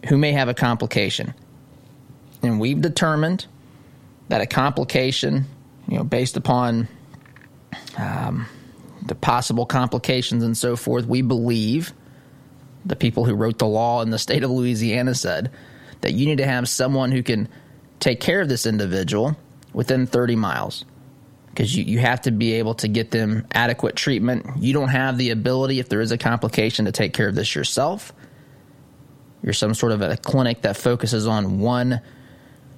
who 0.09 0.17
may 0.17 0.33
have 0.33 0.49
a 0.49 0.55
complication. 0.55 1.35
And 2.43 2.59
we've 2.59 2.81
determined 2.81 3.45
that 4.29 4.41
a 4.41 4.47
complication, 4.47 5.45
you 5.89 5.99
know, 5.99 6.05
based 6.05 6.39
upon 6.39 6.89
um, 7.99 8.47
the 9.02 9.14
possible 9.14 9.66
complications 9.66 10.42
and 10.42 10.56
so 10.56 10.76
forth, 10.76 11.06
we 11.06 11.23
believe 11.23 11.92
the 12.85 12.97
people 12.97 13.25
who 13.25 13.35
wrote 13.35 13.59
the 13.59 13.66
law 13.66 14.02
in 14.02 14.11
the 14.11 14.18
state 14.18 14.42
of 14.42 14.50
Louisiana 14.50 15.14
said 15.14 15.50
that 16.00 16.12
you 16.12 16.26
need 16.26 16.38
to 16.38 16.47
have 16.47 16.68
someone 16.68 17.12
who 17.12 17.23
can 17.23 17.49
take 18.00 18.21
care 18.21 18.40
of 18.40 18.49
this 18.49 18.66
individual 18.66 19.37
within 19.73 20.06
30 20.06 20.37
miles 20.37 20.85
because 21.50 21.76
you, 21.76 21.85
you 21.85 21.99
have 21.99 22.23
to 22.23 22.30
be 22.30 22.54
able 22.54 22.75
to 22.75 22.88
get 22.88 23.11
them 23.11 23.47
adequate 23.52 23.94
treatment. 23.94 24.47
You 24.59 24.73
don't 24.73 24.88
have 24.88 25.18
the 25.18 25.30
ability, 25.30 25.78
if 25.78 25.88
there 25.88 26.00
is 26.00 26.11
a 26.11 26.18
complication, 26.18 26.87
to 26.87 26.92
take 26.92 27.12
care 27.12 27.28
of 27.28 27.35
this 27.35 27.54
yourself. 27.54 28.12
You're 29.42 29.52
some 29.52 29.75
sort 29.75 29.92
of 29.92 30.00
a 30.00 30.16
clinic 30.16 30.62
that 30.62 30.76
focuses 30.76 31.26
on 31.26 31.59
one 31.61 32.00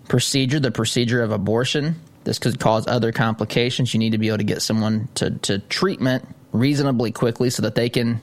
procedure, 0.08 0.58
the 0.58 0.72
procedure 0.72 1.22
of 1.22 1.30
abortion. 1.30 1.96
This 2.24 2.38
could 2.38 2.58
cause 2.58 2.86
other 2.86 3.12
complications. 3.12 3.94
You 3.94 4.00
need 4.00 4.12
to 4.12 4.18
be 4.18 4.28
able 4.28 4.38
to 4.38 4.44
get 4.44 4.62
someone 4.62 5.08
to, 5.16 5.30
to 5.30 5.58
treatment 5.58 6.26
reasonably 6.52 7.12
quickly 7.12 7.50
so 7.50 7.62
that 7.62 7.74
they 7.74 7.88
can, 7.88 8.20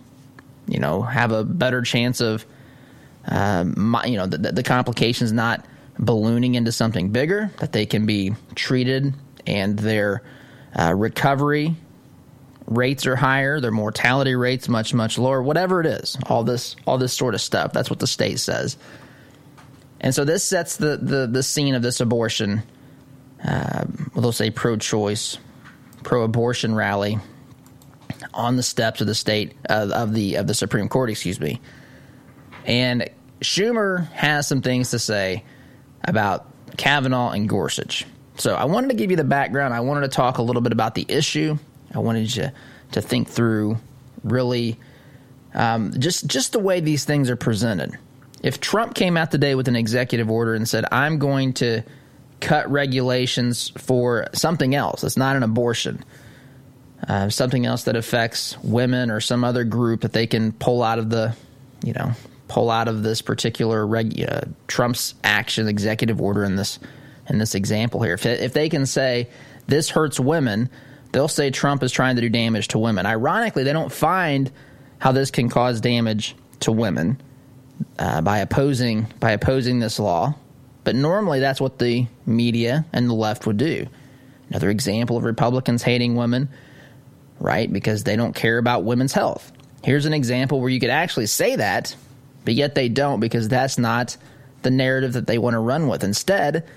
you 0.67 0.79
know, 0.79 1.01
have 1.01 1.31
a 1.31 1.43
better 1.43 1.81
chance 1.81 2.21
of, 2.21 2.45
um, 3.27 3.95
you 4.05 4.17
know, 4.17 4.25
the, 4.25 4.51
the 4.51 4.63
complications 4.63 5.31
not 5.31 5.65
ballooning 5.99 6.55
into 6.55 6.71
something 6.71 7.11
bigger, 7.11 7.51
that 7.59 7.71
they 7.71 7.85
can 7.85 8.05
be 8.05 8.33
treated 8.55 9.13
and 9.45 9.77
their 9.77 10.23
uh, 10.77 10.93
recovery 10.95 11.75
rates 12.71 13.05
are 13.05 13.15
higher, 13.15 13.59
their 13.59 13.71
mortality 13.71 14.35
rates 14.35 14.69
much 14.69 14.93
much 14.93 15.17
lower. 15.17 15.41
Whatever 15.41 15.81
it 15.81 15.87
is, 15.87 16.17
all 16.27 16.43
this 16.43 16.75
all 16.87 16.97
this 16.97 17.13
sort 17.13 17.35
of 17.35 17.41
stuff. 17.41 17.73
That's 17.73 17.89
what 17.89 17.99
the 17.99 18.07
state 18.07 18.39
says. 18.39 18.77
And 19.99 20.15
so 20.15 20.25
this 20.25 20.43
sets 20.43 20.77
the 20.77 20.97
the, 20.97 21.27
the 21.27 21.43
scene 21.43 21.75
of 21.75 21.81
this 21.81 21.99
abortion. 21.99 22.63
Uh, 23.45 23.85
they'll 24.15 24.31
say 24.31 24.51
pro-choice, 24.51 25.37
pro-abortion 26.03 26.75
rally 26.75 27.19
on 28.33 28.55
the 28.55 28.63
steps 28.63 29.01
of 29.01 29.07
the 29.07 29.15
state 29.15 29.53
uh, 29.69 29.89
of 29.93 30.13
the 30.13 30.35
of 30.35 30.47
the 30.47 30.53
Supreme 30.53 30.87
Court. 30.87 31.09
Excuse 31.09 31.39
me. 31.39 31.59
And 32.65 33.09
Schumer 33.41 34.07
has 34.11 34.47
some 34.47 34.61
things 34.61 34.91
to 34.91 34.99
say 34.99 35.43
about 36.03 36.47
Kavanaugh 36.77 37.31
and 37.31 37.49
Gorsuch. 37.49 38.05
So 38.37 38.55
I 38.55 38.65
wanted 38.65 38.89
to 38.89 38.95
give 38.95 39.11
you 39.11 39.17
the 39.17 39.23
background. 39.23 39.73
I 39.73 39.81
wanted 39.81 40.01
to 40.01 40.07
talk 40.07 40.37
a 40.37 40.41
little 40.41 40.61
bit 40.61 40.71
about 40.71 40.95
the 40.95 41.05
issue. 41.07 41.57
I 41.93 41.99
wanted 41.99 42.35
you 42.35 42.51
to 42.93 43.01
think 43.01 43.27
through 43.27 43.77
really 44.23 44.79
um, 45.53 45.93
just 45.99 46.27
just 46.27 46.53
the 46.53 46.59
way 46.59 46.79
these 46.79 47.05
things 47.05 47.29
are 47.29 47.35
presented. 47.35 47.97
If 48.43 48.59
Trump 48.59 48.95
came 48.95 49.17
out 49.17 49.31
today 49.31 49.53
with 49.55 49.67
an 49.67 49.75
executive 49.75 50.29
order 50.29 50.53
and 50.53 50.67
said, 50.67 50.85
"I'm 50.91 51.19
going 51.19 51.53
to 51.53 51.83
cut 52.41 52.69
regulations 52.69 53.71
for 53.77 54.27
something 54.33 54.75
else 54.75 55.03
It's 55.03 55.17
not 55.17 55.35
an 55.35 55.43
abortion," 55.43 56.03
uh, 57.07 57.29
something 57.29 57.65
else 57.65 57.83
that 57.83 57.95
affects 57.95 58.57
women 58.63 59.09
or 59.09 59.21
some 59.21 59.43
other 59.43 59.63
group 59.63 60.01
that 60.01 60.13
they 60.13 60.27
can 60.27 60.51
pull 60.51 60.83
out 60.83 60.99
of 60.99 61.09
the, 61.09 61.33
you 61.83 61.93
know, 61.93 62.11
pull 62.47 62.69
out 62.69 62.87
of 62.87 63.03
this 63.03 63.21
particular 63.21 63.87
reg- 63.87 64.21
uh, 64.27 64.41
Trump's 64.67 65.15
action 65.23 65.67
executive 65.67 66.19
order 66.21 66.43
in 66.43 66.57
this 66.57 66.79
in 67.27 67.37
this 67.37 67.55
example 67.55 68.01
here. 68.01 68.15
If, 68.15 68.25
if 68.25 68.53
they 68.53 68.67
can 68.67 68.85
say 68.85 69.29
this 69.67 69.89
hurts 69.89 70.19
women, 70.19 70.69
they'll 71.11 71.27
say 71.27 71.49
Trump 71.49 71.81
is 71.83 71.91
trying 71.91 72.15
to 72.17 72.21
do 72.21 72.29
damage 72.29 72.69
to 72.69 72.79
women. 72.79 73.05
Ironically, 73.05 73.63
they 73.63 73.73
don't 73.73 73.91
find 73.91 74.51
how 74.99 75.11
this 75.11 75.31
can 75.31 75.49
cause 75.49 75.79
damage 75.81 76.35
to 76.61 76.71
women 76.71 77.21
uh, 77.97 78.21
by 78.21 78.39
opposing 78.39 79.07
by 79.19 79.31
opposing 79.31 79.79
this 79.79 79.99
law. 79.99 80.35
But 80.83 80.95
normally, 80.95 81.39
that's 81.39 81.61
what 81.61 81.79
the 81.79 82.07
media 82.25 82.85
and 82.91 83.09
the 83.09 83.13
left 83.13 83.45
would 83.45 83.57
do. 83.57 83.87
Another 84.49 84.69
example 84.69 85.17
of 85.17 85.23
Republicans 85.23 85.83
hating 85.83 86.15
women, 86.15 86.49
right? 87.39 87.71
Because 87.71 88.03
they 88.03 88.15
don't 88.15 88.35
care 88.35 88.57
about 88.57 88.83
women's 88.83 89.13
health. 89.13 89.51
Here's 89.83 90.05
an 90.05 90.13
example 90.13 90.59
where 90.59 90.69
you 90.69 90.79
could 90.79 90.89
actually 90.89 91.27
say 91.27 91.55
that 91.55 91.95
but 92.43 92.53
yet 92.53 92.75
they 92.75 92.89
don't 92.89 93.19
because 93.19 93.47
that's 93.47 93.77
not 93.77 94.17
the 94.61 94.71
narrative 94.71 95.13
that 95.13 95.27
they 95.27 95.37
want 95.37 95.53
to 95.53 95.59
run 95.59 95.87
with. 95.87 96.03
Instead, 96.03 96.67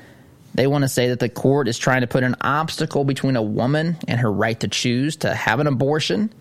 they 0.54 0.66
want 0.66 0.82
to 0.82 0.88
say 0.88 1.08
that 1.08 1.20
the 1.20 1.28
court 1.28 1.68
is 1.68 1.78
trying 1.78 2.02
to 2.02 2.06
put 2.06 2.22
an 2.22 2.36
obstacle 2.40 3.04
between 3.04 3.36
a 3.36 3.42
woman 3.42 3.96
and 4.06 4.20
her 4.20 4.30
right 4.30 4.58
to 4.60 4.68
choose 4.68 5.16
to 5.16 5.34
have 5.34 5.60
an 5.60 5.66
abortion. 5.66 6.32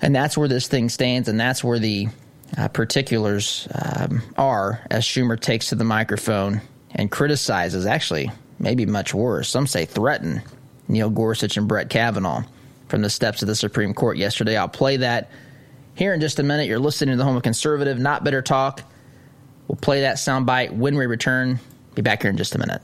And 0.00 0.14
that's 0.14 0.36
where 0.36 0.48
this 0.48 0.68
thing 0.68 0.88
stands, 0.88 1.28
and 1.28 1.40
that's 1.40 1.64
where 1.64 1.78
the 1.78 2.08
uh, 2.56 2.68
particulars 2.68 3.68
um, 3.74 4.22
are 4.36 4.80
as 4.90 5.04
Schumer 5.04 5.38
takes 5.38 5.68
to 5.68 5.74
the 5.74 5.84
microphone 5.84 6.60
and 6.94 7.10
criticizes, 7.10 7.86
actually, 7.86 8.30
maybe 8.58 8.86
much 8.86 9.12
worse. 9.12 9.48
Some 9.48 9.66
say 9.66 9.84
threaten 9.84 10.42
Neil 10.88 11.10
Gorsuch 11.10 11.56
and 11.56 11.68
Brett 11.68 11.90
Kavanaugh 11.90 12.44
from 12.88 13.02
the 13.02 13.10
steps 13.10 13.42
of 13.42 13.48
the 13.48 13.54
Supreme 13.54 13.94
Court 13.94 14.16
yesterday. 14.16 14.56
I'll 14.56 14.68
play 14.68 14.98
that 14.98 15.30
here 15.96 16.12
in 16.12 16.20
just 16.20 16.38
a 16.38 16.42
minute, 16.42 16.66
you're 16.66 16.78
listening 16.78 17.14
to 17.14 17.16
the 17.16 17.24
Home 17.24 17.36
of 17.36 17.42
Conservative, 17.42 17.98
Not 17.98 18.22
Bitter 18.22 18.42
Talk. 18.42 18.82
We'll 19.66 19.76
play 19.76 20.02
that 20.02 20.16
soundbite 20.16 20.70
when 20.70 20.96
we 20.96 21.06
return. 21.06 21.58
Be 21.94 22.02
back 22.02 22.22
here 22.22 22.30
in 22.30 22.36
just 22.36 22.54
a 22.54 22.58
minute. 22.58 22.82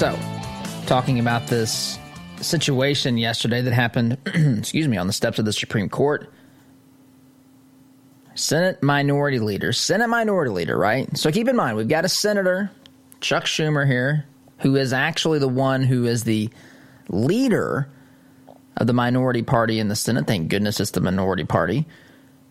So, 0.00 0.18
talking 0.86 1.20
about 1.20 1.48
this 1.48 1.98
situation 2.40 3.18
yesterday 3.18 3.60
that 3.60 3.74
happened, 3.74 4.16
excuse 4.26 4.88
me, 4.88 4.96
on 4.96 5.06
the 5.06 5.12
steps 5.12 5.38
of 5.38 5.44
the 5.44 5.52
Supreme 5.52 5.90
Court. 5.90 6.32
Senate 8.34 8.82
Minority 8.82 9.40
Leader, 9.40 9.74
Senate 9.74 10.08
Minority 10.08 10.52
Leader, 10.52 10.78
right? 10.78 11.14
So 11.18 11.30
keep 11.30 11.48
in 11.48 11.54
mind, 11.54 11.76
we've 11.76 11.86
got 11.86 12.06
a 12.06 12.08
Senator, 12.08 12.70
Chuck 13.20 13.44
Schumer 13.44 13.86
here, 13.86 14.24
who 14.60 14.74
is 14.76 14.94
actually 14.94 15.38
the 15.38 15.48
one 15.48 15.82
who 15.82 16.06
is 16.06 16.24
the 16.24 16.48
leader 17.10 17.86
of 18.78 18.86
the 18.86 18.94
minority 18.94 19.42
party 19.42 19.78
in 19.78 19.88
the 19.88 19.96
Senate. 19.96 20.26
Thank 20.26 20.48
goodness 20.48 20.80
it's 20.80 20.92
the 20.92 21.02
minority 21.02 21.44
party. 21.44 21.86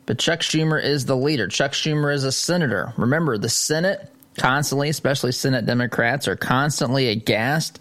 But 0.06 0.20
Chuck 0.20 0.42
Schumer 0.42 0.80
is 0.80 1.06
the 1.06 1.18
leader. 1.18 1.48
Chuck 1.48 1.72
Schumer 1.72 2.14
is 2.14 2.26
a 2.26 2.32
senator. 2.32 2.94
Remember, 2.96 3.40
the 3.40 3.50
Senate 3.50 4.14
constantly, 4.40 4.90
especially 4.90 5.34
Senate 5.34 5.66
Democrats, 5.66 6.28
are 6.28 6.36
constantly 6.38 7.10
aghast 7.10 7.80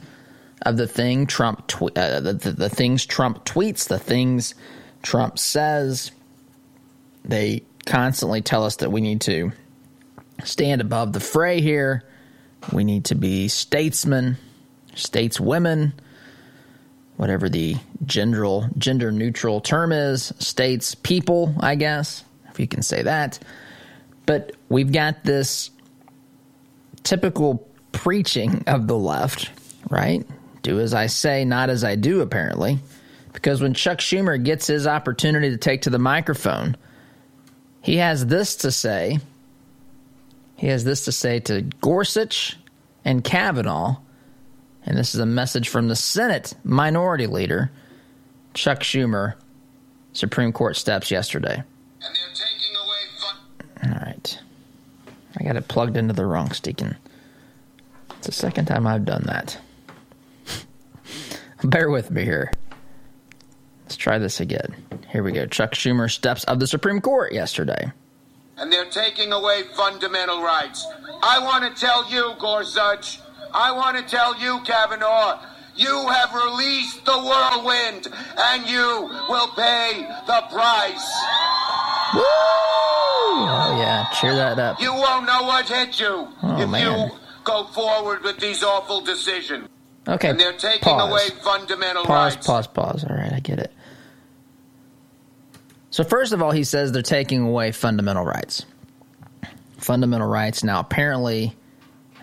of 0.63 0.77
the 0.77 0.89
thing 0.89 1.27
Trump 1.27 1.67
tw- 1.69 1.97
uh, 1.97 2.21
the, 2.21 2.33
the, 2.35 2.53
the 2.53 2.69
things 2.69 3.07
Trump 3.07 3.45
tweets, 3.45 3.89
the 3.89 3.99
things 3.99 4.55
Trump 5.03 5.39
says. 5.39 6.11
They 7.25 7.63
constantly 7.87 8.43
tell 8.43 8.65
us 8.65 8.77
that 8.77 8.91
we 8.91 9.01
need 9.01 9.21
to 9.23 9.53
stand 10.45 10.81
above 10.81 11.13
the 11.13 11.21
fray 11.21 11.61
here. 11.61 12.03
We 12.73 12.83
need 12.83 13.05
to 13.07 13.15
be 13.15 13.47
statesmen, 13.47 14.37
stateswomen, 14.95 15.93
whatever 17.17 17.49
the 17.49 17.77
gender 18.05 18.69
gender 18.77 19.13
neutral 19.13 19.61
term 19.61 19.93
is, 19.93 20.33
states 20.41 20.97
people, 20.97 21.55
I 21.61 21.77
guess, 21.77 22.25
if 22.51 22.59
you 22.59 22.67
can 22.67 22.83
say 22.83 23.03
that. 23.03 23.39
But 24.27 24.53
we've 24.69 24.93
got 24.93 25.23
this 25.23 25.71
typical 27.09 27.67
preaching 27.93 28.63
of 28.67 28.87
the 28.87 28.97
left, 28.97 29.51
right? 29.89 30.27
Do 30.61 30.79
as 30.79 30.93
I 30.93 31.07
say, 31.07 31.47
not 31.47 31.71
as 31.71 31.83
I 31.83 31.95
do, 31.95 32.21
apparently. 32.21 32.79
Because 33.33 33.63
when 33.63 33.73
Chuck 33.73 33.99
Schumer 33.99 34.43
gets 34.43 34.67
his 34.67 34.87
opportunity 34.87 35.49
to 35.49 35.57
take 35.57 35.83
to 35.83 35.91
the 35.91 35.99
microphone, 35.99 36.77
he 37.81 37.97
has 37.97 38.27
this 38.27 38.57
to 38.57 38.71
say. 38.71 39.21
He 40.57 40.67
has 40.67 40.85
this 40.85 41.07
to 41.07 41.13
say 41.13 41.41
to 41.41 41.63
Gorsuch 41.81 42.59
and 43.07 43.25
Kavanaugh, 43.25 43.97
and 44.85 44.99
this 44.99 45.15
is 45.15 45.21
a 45.21 45.27
message 45.27 45.71
from 45.71 45.89
the 45.89 45.97
Senate 45.97 46.53
Minority 46.63 47.27
Leader, 47.27 47.71
Chuck 48.53 48.81
Schumer, 48.81 49.35
Supreme 50.13 50.53
Court 50.53 50.77
steps 50.77 51.11
yesterday. 51.11 51.63
All 53.83 53.91
right. 53.91 54.39
I 55.37 55.45
got 55.45 55.57
it 55.57 55.69
plugged 55.69 55.97
into 55.97 56.15
the 56.15 56.27
wrong 56.27 56.51
sticking. 56.53 56.97
It's 58.17 58.27
the 58.27 58.33
second 58.33 58.67
time 58.67 58.87
I've 58.87 59.05
done 59.05 59.25
that. 59.27 59.59
Bear 61.65 61.91
with 61.91 62.11
me 62.11 62.25
here. 62.25 62.53
Let's 63.85 63.97
try 63.97 64.19
this 64.19 64.41
again. 64.41 64.75
Here 65.11 65.23
we 65.23 65.33
go. 65.33 65.47
Chuck 65.47 65.73
Schumer 65.73 66.11
steps 66.11 66.45
of 66.45 66.61
the 66.61 66.67
Supreme 66.67 67.01
Court 67.01 67.33
yesterday. 67.33 67.93
And 68.57 68.73
they're 68.73 68.91
taking 68.91 69.33
away 69.33 69.63
fundamental 69.75 70.43
rights. 70.43 70.87
I 71.23 71.39
want 71.41 71.65
to 71.65 71.81
tell 71.81 72.11
you, 72.11 72.35
Gorsuch, 72.39 73.21
I 73.55 73.73
want 73.73 73.97
to 73.97 74.03
tell 74.05 74.39
you, 74.39 74.61
Kavanaugh, 74.65 75.41
you 75.75 76.09
have 76.09 76.35
released 76.35 77.05
the 77.05 77.13
whirlwind, 77.13 78.09
and 78.37 78.69
you 78.69 79.09
will 79.29 79.49
pay 79.49 80.05
the 80.27 80.43
price. 80.51 81.09
Woo! 82.15 83.68
Cheer 84.13 84.35
that 84.35 84.59
up. 84.59 84.81
You 84.81 84.93
won't 84.93 85.27
know 85.27 85.43
what 85.43 85.69
hit 85.69 86.01
you 86.01 86.29
oh, 86.43 86.61
if 86.61 86.69
man. 86.69 87.11
you 87.11 87.17
go 87.45 87.65
forward 87.65 88.23
with 88.23 88.39
these 88.39 88.63
awful 88.63 89.01
decisions. 89.01 89.69
Okay. 90.07 90.31
And 90.31 90.41
they're 90.41 90.53
taking 90.55 90.81
pause. 90.81 91.11
away 91.11 91.29
fundamental 91.43 92.05
pause, 92.05 92.35
rights. 92.35 92.47
Pause, 92.47 92.67
pause, 92.69 93.05
All 93.05 93.17
right, 93.17 93.33
I 93.33 93.41
get 93.41 93.59
it. 93.59 93.73
So, 95.91 96.05
first 96.05 96.33
of 96.33 96.43
all, 96.43 96.51
he 96.51 96.65
says 96.65 96.93
they're 96.93 97.03
taking 97.03 97.43
away 97.43 97.73
fundamental 97.73 98.25
rights. 98.25 98.65
Fundamental 99.79 100.29
rights 100.29 100.65
now 100.65 100.81
apparently 100.81 101.55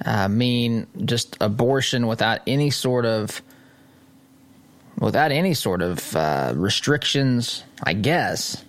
uh, 0.04 0.28
mean 0.28 0.88
just 1.06 1.38
abortion 1.42 2.08
without 2.08 2.42
any 2.48 2.70
sort 2.70 3.06
of 3.06 3.42
without 5.00 5.32
any 5.32 5.54
sort 5.54 5.82
of 5.82 6.16
uh, 6.16 6.54
restrictions. 6.56 7.64
I 7.84 7.94
guess 7.94 8.64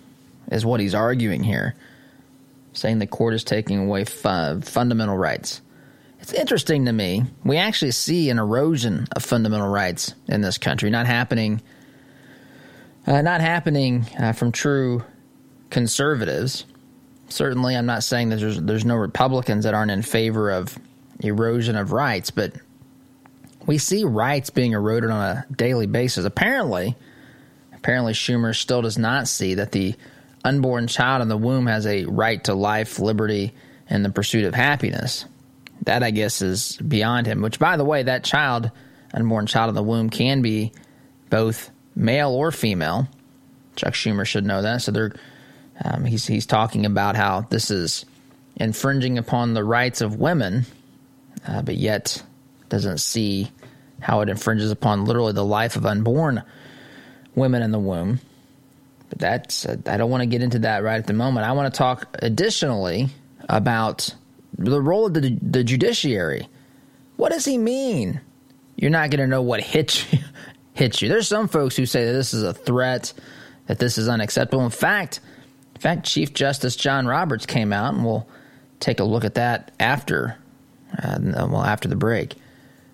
is 0.51 0.65
what 0.65 0.79
he's 0.79 0.95
arguing 0.95 1.43
here, 1.43 1.75
saying 2.77 2.99
the 2.99 3.07
court 3.07 3.33
is 3.33 3.43
taking 3.43 3.79
away 3.79 4.05
fu- 4.05 4.61
fundamental 4.61 5.17
rights. 5.17 5.61
It's 6.19 6.33
interesting 6.33 6.85
to 6.85 6.93
me. 6.93 7.23
We 7.43 7.57
actually 7.57 7.91
see 7.91 8.29
an 8.29 8.39
erosion 8.39 9.07
of 9.15 9.23
fundamental 9.23 9.67
rights 9.67 10.13
in 10.27 10.41
this 10.41 10.57
country, 10.57 10.89
not 10.89 11.05
happening, 11.05 11.61
uh, 13.05 13.21
not 13.21 13.41
happening 13.41 14.05
uh, 14.19 14.33
from 14.33 14.51
true 14.51 15.03
conservatives. 15.69 16.65
Certainly, 17.29 17.75
I'm 17.75 17.85
not 17.85 18.03
saying 18.03 18.29
that 18.29 18.37
there's 18.37 18.59
there's 18.61 18.85
no 18.85 18.95
Republicans 18.95 19.65
that 19.65 19.73
aren't 19.73 19.91
in 19.91 20.01
favor 20.01 20.51
of 20.51 20.77
erosion 21.19 21.75
of 21.75 21.91
rights, 21.91 22.31
but 22.31 22.53
we 23.65 23.77
see 23.77 24.03
rights 24.03 24.49
being 24.49 24.71
eroded 24.71 25.09
on 25.09 25.21
a 25.21 25.45
daily 25.53 25.87
basis. 25.87 26.25
Apparently, 26.25 26.95
apparently 27.73 28.13
Schumer 28.13 28.55
still 28.55 28.81
does 28.81 28.97
not 28.97 29.27
see 29.27 29.55
that 29.55 29.71
the 29.71 29.95
unborn 30.47 30.87
child 30.87 31.21
in 31.21 31.27
the 31.27 31.37
womb 31.37 31.67
has 31.67 31.85
a 31.85 32.05
right 32.05 32.43
to 32.45 32.53
life, 32.53 32.99
liberty, 32.99 33.53
and 33.89 34.03
the 34.03 34.09
pursuit 34.09 34.45
of 34.45 34.55
happiness. 34.55 35.25
That 35.83 36.03
I 36.03 36.11
guess 36.11 36.41
is 36.41 36.77
beyond 36.77 37.27
him. 37.27 37.41
Which, 37.41 37.59
by 37.59 37.77
the 37.77 37.85
way, 37.85 38.03
that 38.03 38.23
child, 38.23 38.71
unborn 39.13 39.45
child 39.45 39.69
in 39.69 39.75
the 39.75 39.83
womb, 39.83 40.09
can 40.09 40.41
be 40.41 40.71
both 41.29 41.69
male 41.95 42.31
or 42.31 42.51
female. 42.51 43.07
Chuck 43.75 43.93
Schumer 43.93 44.25
should 44.25 44.45
know 44.45 44.61
that. 44.61 44.81
So 44.81 44.91
they're 44.91 45.13
um, 45.83 46.05
he's 46.05 46.25
he's 46.25 46.45
talking 46.45 46.85
about 46.85 47.15
how 47.15 47.41
this 47.41 47.69
is 47.69 48.05
infringing 48.55 49.17
upon 49.17 49.53
the 49.53 49.63
rights 49.63 50.01
of 50.01 50.15
women, 50.15 50.65
uh, 51.47 51.61
but 51.61 51.75
yet 51.75 52.23
doesn't 52.69 52.97
see 52.97 53.51
how 54.01 54.21
it 54.21 54.29
infringes 54.29 54.71
upon 54.71 55.05
literally 55.05 55.33
the 55.33 55.45
life 55.45 55.75
of 55.75 55.85
unborn 55.85 56.43
women 57.35 57.61
in 57.61 57.71
the 57.71 57.79
womb. 57.79 58.19
But 59.09 59.19
that's 59.19 59.65
uh, 59.65 59.77
I 59.85 59.97
don't 59.97 60.09
want 60.09 60.21
to 60.21 60.27
get 60.27 60.41
into 60.41 60.59
that 60.59 60.83
right 60.83 60.97
at 60.97 61.07
the 61.07 61.13
moment. 61.13 61.45
I 61.45 61.51
want 61.53 61.73
to 61.73 61.77
talk 61.77 62.07
additionally 62.21 63.09
about 63.49 64.13
the 64.57 64.81
role 64.81 65.05
of 65.05 65.13
the, 65.13 65.37
the 65.41 65.63
judiciary. 65.63 66.47
What 67.15 67.31
does 67.31 67.45
he 67.45 67.57
mean? 67.57 68.21
You're 68.75 68.91
not 68.91 69.09
going 69.09 69.21
to 69.21 69.27
know 69.27 69.41
what 69.41 69.61
hits 69.61 70.11
you. 70.13 70.19
hits 70.73 71.01
you. 71.01 71.09
There's 71.09 71.27
some 71.27 71.47
folks 71.47 71.75
who 71.75 71.85
say 71.85 72.05
that 72.05 72.13
this 72.13 72.33
is 72.33 72.43
a 72.43 72.53
threat, 72.53 73.13
that 73.67 73.79
this 73.79 73.97
is 73.97 74.07
unacceptable. 74.07 74.63
In 74.63 74.71
fact, 74.71 75.19
in 75.75 75.81
fact, 75.81 76.05
Chief 76.05 76.33
Justice 76.33 76.75
John 76.75 77.05
Roberts 77.05 77.45
came 77.45 77.71
out, 77.71 77.93
and 77.93 78.03
we'll 78.03 78.27
take 78.79 78.99
a 78.99 79.03
look 79.03 79.23
at 79.25 79.35
that 79.35 79.71
after, 79.79 80.37
uh, 81.01 81.17
well, 81.19 81.63
after 81.63 81.87
the 81.87 81.95
break. 81.95 82.35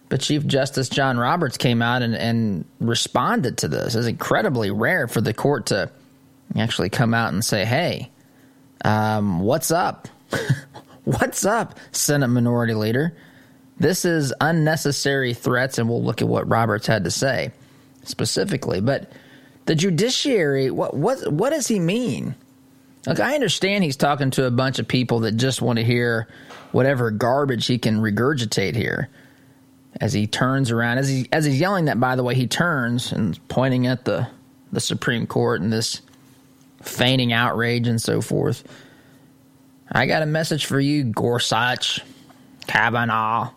But 0.09 0.21
Chief 0.21 0.45
Justice 0.45 0.89
John 0.89 1.17
Roberts 1.17 1.57
came 1.57 1.81
out 1.81 2.01
and, 2.01 2.15
and 2.15 2.65
responded 2.79 3.57
to 3.59 3.67
this. 3.67 3.95
It's 3.95 4.07
incredibly 4.07 4.69
rare 4.69 5.07
for 5.07 5.21
the 5.21 5.33
court 5.33 5.67
to 5.67 5.89
actually 6.61 6.89
come 6.89 7.13
out 7.13 7.33
and 7.33 7.43
say, 7.43 7.65
"Hey, 7.65 8.11
um, 8.83 9.39
what's 9.39 9.71
up? 9.71 10.07
what's 11.03 11.45
up, 11.45 11.77
Senate 11.91 12.27
Minority 12.27 12.73
Leader? 12.73 13.15
This 13.79 14.05
is 14.05 14.33
unnecessary 14.41 15.33
threats." 15.33 15.77
And 15.77 15.89
we'll 15.89 16.03
look 16.03 16.21
at 16.21 16.27
what 16.27 16.47
Roberts 16.47 16.87
had 16.87 17.03
to 17.05 17.11
say 17.11 17.51
specifically. 18.03 18.81
But 18.81 19.11
the 19.65 19.75
judiciary, 19.75 20.69
what 20.71 20.93
what 20.95 21.31
what 21.31 21.49
does 21.51 21.67
he 21.67 21.79
mean? 21.79 22.35
Look, 23.07 23.19
I 23.19 23.35
understand 23.35 23.83
he's 23.83 23.97
talking 23.97 24.31
to 24.31 24.45
a 24.45 24.51
bunch 24.51 24.79
of 24.79 24.87
people 24.87 25.21
that 25.21 25.33
just 25.33 25.61
want 25.61 25.77
to 25.77 25.83
hear 25.83 26.27
whatever 26.71 27.11
garbage 27.11 27.67
he 27.67 27.77
can 27.77 27.99
regurgitate 27.99 28.75
here 28.75 29.09
as 30.01 30.13
he 30.13 30.25
turns 30.25 30.71
around 30.71 30.97
as 30.97 31.07
he 31.07 31.27
as 31.31 31.45
he's 31.45 31.59
yelling 31.59 31.85
that 31.85 31.99
by 31.99 32.15
the 32.15 32.23
way 32.23 32.33
he 32.33 32.47
turns 32.47 33.11
and 33.11 33.39
pointing 33.47 33.87
at 33.87 34.05
the 34.05 34.27
the 34.71 34.79
Supreme 34.79 35.27
Court 35.27 35.61
and 35.61 35.71
this 35.71 36.01
feigning 36.83 37.33
outrage 37.33 37.87
and 37.87 38.01
so 38.01 38.21
forth. 38.21 38.63
I 39.91 40.05
got 40.05 40.23
a 40.23 40.25
message 40.25 40.65
for 40.65 40.79
you, 40.79 41.03
Gorsuch, 41.03 42.01
Kavanaugh. 42.67 43.51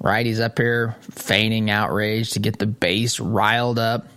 Right, 0.00 0.26
he's 0.26 0.40
up 0.40 0.58
here 0.58 0.96
feigning 1.12 1.70
outrage 1.70 2.32
to 2.32 2.40
get 2.40 2.58
the 2.58 2.66
base 2.66 3.20
riled 3.20 3.78
up. 3.78 4.08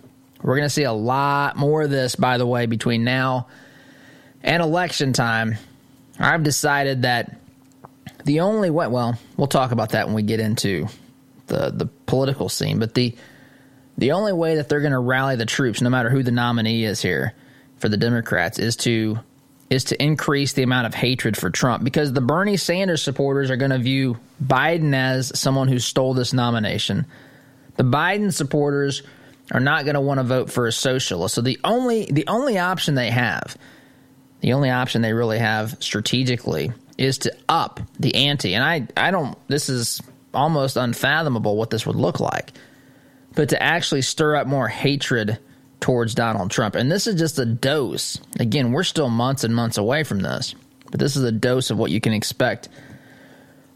We're 0.42 0.56
going 0.56 0.66
to 0.66 0.70
see 0.70 0.82
a 0.82 0.92
lot 0.92 1.56
more 1.56 1.82
of 1.82 1.90
this, 1.90 2.16
by 2.16 2.38
the 2.38 2.46
way, 2.46 2.66
between 2.66 3.04
now 3.04 3.46
and 4.42 4.62
election 4.62 5.12
time. 5.12 5.56
I've 6.18 6.42
decided 6.42 7.02
that 7.02 7.38
the 8.24 8.40
only 8.40 8.70
way, 8.70 8.88
well, 8.88 9.16
we'll 9.36 9.46
talk 9.46 9.70
about 9.70 9.90
that 9.90 10.06
when 10.06 10.14
we 10.14 10.22
get 10.22 10.40
into 10.40 10.88
the 11.46 11.70
the 11.70 11.86
political 12.06 12.48
scene, 12.48 12.80
but 12.80 12.94
the 12.94 13.14
the 13.96 14.12
only 14.12 14.32
way 14.32 14.56
that 14.56 14.68
they're 14.68 14.80
going 14.80 14.92
to 14.92 14.98
rally 14.98 15.36
the 15.36 15.46
troops, 15.46 15.80
no 15.80 15.90
matter 15.90 16.10
who 16.10 16.24
the 16.24 16.32
nominee 16.32 16.84
is 16.84 17.00
here 17.00 17.32
for 17.78 17.88
the 17.88 17.96
Democrats, 17.96 18.58
is 18.58 18.76
to 18.76 19.18
is 19.68 19.84
to 19.84 20.00
increase 20.00 20.52
the 20.52 20.62
amount 20.62 20.86
of 20.86 20.94
hatred 20.94 21.36
for 21.36 21.50
Trump 21.50 21.82
because 21.82 22.12
the 22.12 22.20
Bernie 22.20 22.56
Sanders 22.56 23.02
supporters 23.02 23.50
are 23.50 23.56
going 23.56 23.72
to 23.72 23.78
view 23.78 24.16
Biden 24.42 24.94
as 24.94 25.36
someone 25.38 25.66
who 25.66 25.80
stole 25.80 26.14
this 26.14 26.32
nomination. 26.32 27.04
The 27.76 27.82
Biden 27.82 28.32
supporters 28.32 29.02
are 29.50 29.58
not 29.58 29.84
going 29.84 29.94
to 29.94 30.00
want 30.00 30.18
to 30.18 30.24
vote 30.24 30.50
for 30.50 30.66
a 30.66 30.72
socialist. 30.72 31.34
So 31.34 31.40
the 31.40 31.58
only 31.64 32.06
the 32.06 32.26
only 32.28 32.58
option 32.58 32.94
they 32.94 33.10
have, 33.10 33.56
the 34.40 34.52
only 34.52 34.70
option 34.70 35.02
they 35.02 35.12
really 35.12 35.38
have 35.38 35.76
strategically 35.80 36.72
is 36.98 37.18
to 37.18 37.36
up 37.48 37.80
the 37.98 38.14
ante. 38.14 38.54
And 38.54 38.64
I, 38.64 38.88
I 38.96 39.10
don't, 39.10 39.36
this 39.48 39.68
is 39.68 40.00
almost 40.32 40.76
unfathomable 40.76 41.56
what 41.56 41.70
this 41.70 41.86
would 41.86 41.96
look 41.96 42.20
like, 42.20 42.52
but 43.34 43.50
to 43.50 43.62
actually 43.62 44.02
stir 44.02 44.36
up 44.36 44.46
more 44.46 44.68
hatred 44.68 45.38
towards 45.80 46.14
Donald 46.14 46.50
Trump. 46.50 46.74
And 46.74 46.90
this 46.90 47.06
is 47.06 47.16
just 47.16 47.38
a 47.38 47.44
dose. 47.44 48.20
Again, 48.40 48.72
we're 48.72 48.84
still 48.84 49.08
months 49.08 49.44
and 49.44 49.54
months 49.54 49.78
away 49.78 50.04
from 50.04 50.20
this, 50.20 50.54
but 50.90 51.00
this 51.00 51.16
is 51.16 51.22
a 51.22 51.32
dose 51.32 51.70
of 51.70 51.78
what 51.78 51.90
you 51.90 52.00
can 52.00 52.12
expect 52.12 52.68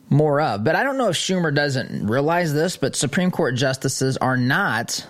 more 0.09 0.41
of. 0.41 0.65
But 0.65 0.77
I 0.77 0.83
don't 0.83 0.99
know 0.99 1.09
if 1.09 1.17
Schumer 1.17 1.55
doesn't 1.55 2.07
realize 2.07 2.53
this, 2.53 2.77
but 2.77 2.97
Supreme 2.97 3.31
Court 3.31 3.55
justices 3.55 4.17
are 4.17 4.37
not 4.37 5.07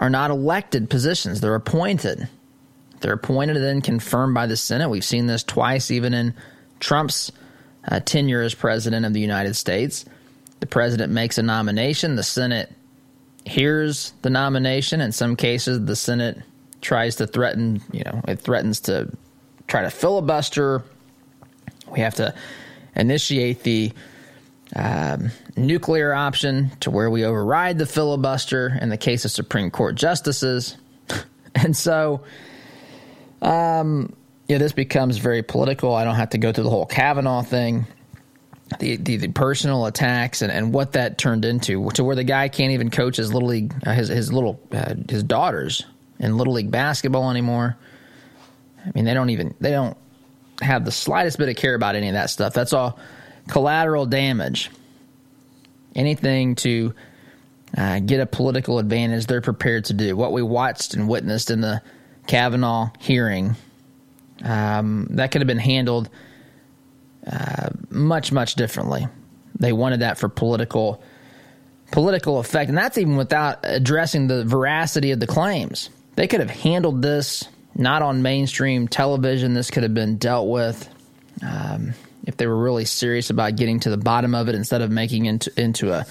are 0.00 0.10
not 0.10 0.30
elected 0.30 0.88
positions. 0.88 1.40
They're 1.40 1.54
appointed. 1.54 2.28
They're 3.00 3.12
appointed 3.14 3.56
and 3.56 3.64
then 3.64 3.80
confirmed 3.80 4.34
by 4.34 4.46
the 4.46 4.56
Senate. 4.56 4.88
We've 4.88 5.04
seen 5.04 5.26
this 5.26 5.42
twice 5.42 5.90
even 5.90 6.14
in 6.14 6.34
Trump's 6.78 7.32
uh, 7.86 8.00
tenure 8.00 8.42
as 8.42 8.54
president 8.54 9.04
of 9.04 9.12
the 9.12 9.20
United 9.20 9.56
States. 9.56 10.04
The 10.60 10.66
president 10.66 11.12
makes 11.12 11.38
a 11.38 11.42
nomination, 11.42 12.16
the 12.16 12.22
Senate 12.22 12.72
hears 13.44 14.12
the 14.22 14.30
nomination. 14.30 15.00
In 15.00 15.12
some 15.12 15.36
cases, 15.36 15.84
the 15.84 15.96
Senate 15.96 16.38
tries 16.80 17.16
to 17.16 17.26
threaten, 17.26 17.80
you 17.92 18.02
know, 18.04 18.20
it 18.28 18.40
threatens 18.40 18.80
to 18.80 19.10
try 19.66 19.82
to 19.82 19.90
filibuster. 19.90 20.82
We 21.90 22.00
have 22.00 22.14
to 22.16 22.34
initiate 22.94 23.62
the 23.62 23.92
um, 24.76 25.30
nuclear 25.56 26.12
option 26.14 26.70
to 26.80 26.90
where 26.90 27.10
we 27.10 27.24
override 27.24 27.78
the 27.78 27.86
filibuster 27.86 28.78
in 28.80 28.88
the 28.88 28.96
case 28.96 29.24
of 29.24 29.30
Supreme 29.30 29.70
Court 29.70 29.96
justices. 29.96 30.76
and 31.54 31.76
so, 31.76 32.22
um, 33.42 34.14
yeah, 34.48 34.58
this 34.58 34.72
becomes 34.72 35.18
very 35.18 35.42
political. 35.42 35.94
I 35.94 36.04
don't 36.04 36.16
have 36.16 36.30
to 36.30 36.38
go 36.38 36.52
through 36.52 36.64
the 36.64 36.70
whole 36.70 36.86
Kavanaugh 36.86 37.42
thing, 37.42 37.86
the 38.78 38.96
the, 38.96 39.16
the 39.16 39.28
personal 39.28 39.86
attacks, 39.86 40.42
and, 40.42 40.52
and 40.52 40.72
what 40.72 40.92
that 40.92 41.18
turned 41.18 41.44
into, 41.44 41.90
to 41.90 42.04
where 42.04 42.16
the 42.16 42.24
guy 42.24 42.48
can't 42.48 42.72
even 42.72 42.90
coach 42.90 43.16
his 43.16 43.32
little 43.32 43.48
league, 43.48 43.74
uh, 43.86 43.92
his 43.92 44.08
his 44.08 44.32
little 44.32 44.60
uh, 44.72 44.94
his 45.08 45.22
daughters 45.22 45.84
in 46.18 46.36
little 46.36 46.52
league 46.52 46.70
basketball 46.70 47.30
anymore. 47.30 47.76
I 48.86 48.90
mean, 48.94 49.04
they 49.04 49.14
don't 49.14 49.30
even 49.30 49.54
they 49.60 49.70
don't 49.70 49.96
have 50.62 50.84
the 50.84 50.92
slightest 50.92 51.38
bit 51.38 51.48
of 51.48 51.56
care 51.56 51.74
about 51.74 51.94
any 51.94 52.08
of 52.08 52.14
that 52.14 52.30
stuff. 52.30 52.52
That's 52.52 52.72
all 52.72 52.98
collateral 53.48 54.06
damage. 54.06 54.70
Anything 55.94 56.54
to 56.56 56.94
uh, 57.76 57.98
get 57.98 58.20
a 58.20 58.26
political 58.26 58.78
advantage, 58.78 59.26
they're 59.26 59.40
prepared 59.40 59.86
to 59.86 59.92
do. 59.92 60.16
What 60.16 60.32
we 60.32 60.42
watched 60.42 60.94
and 60.94 61.08
witnessed 61.08 61.50
in 61.50 61.60
the 61.60 61.82
Kavanaugh 62.26 62.90
hearing 63.00 63.56
um, 64.44 65.08
that 65.10 65.30
could 65.30 65.40
have 65.40 65.46
been 65.46 65.58
handled 65.58 66.08
uh, 67.30 67.70
much, 67.90 68.32
much 68.32 68.54
differently. 68.54 69.06
They 69.58 69.72
wanted 69.72 70.00
that 70.00 70.18
for 70.18 70.28
political 70.28 71.02
political 71.90 72.38
effect, 72.38 72.68
and 72.68 72.78
that's 72.78 72.98
even 72.98 73.16
without 73.16 73.60
addressing 73.64 74.28
the 74.28 74.44
veracity 74.44 75.10
of 75.10 75.20
the 75.20 75.26
claims. 75.26 75.90
They 76.14 76.28
could 76.28 76.40
have 76.40 76.50
handled 76.50 77.02
this 77.02 77.44
not 77.74 78.02
on 78.02 78.22
mainstream 78.22 78.88
television. 78.88 79.54
This 79.54 79.70
could 79.70 79.82
have 79.82 79.94
been 79.94 80.16
dealt 80.16 80.48
with 80.48 80.88
um, 81.42 81.94
if 82.26 82.36
they 82.36 82.46
were 82.46 82.56
really 82.56 82.84
serious 82.84 83.30
about 83.30 83.56
getting 83.56 83.80
to 83.80 83.90
the 83.90 83.96
bottom 83.96 84.34
of 84.34 84.48
it 84.48 84.54
instead 84.54 84.82
of 84.82 84.90
making 84.90 85.26
into 85.26 85.52
into 85.60 85.92
a 85.92 86.06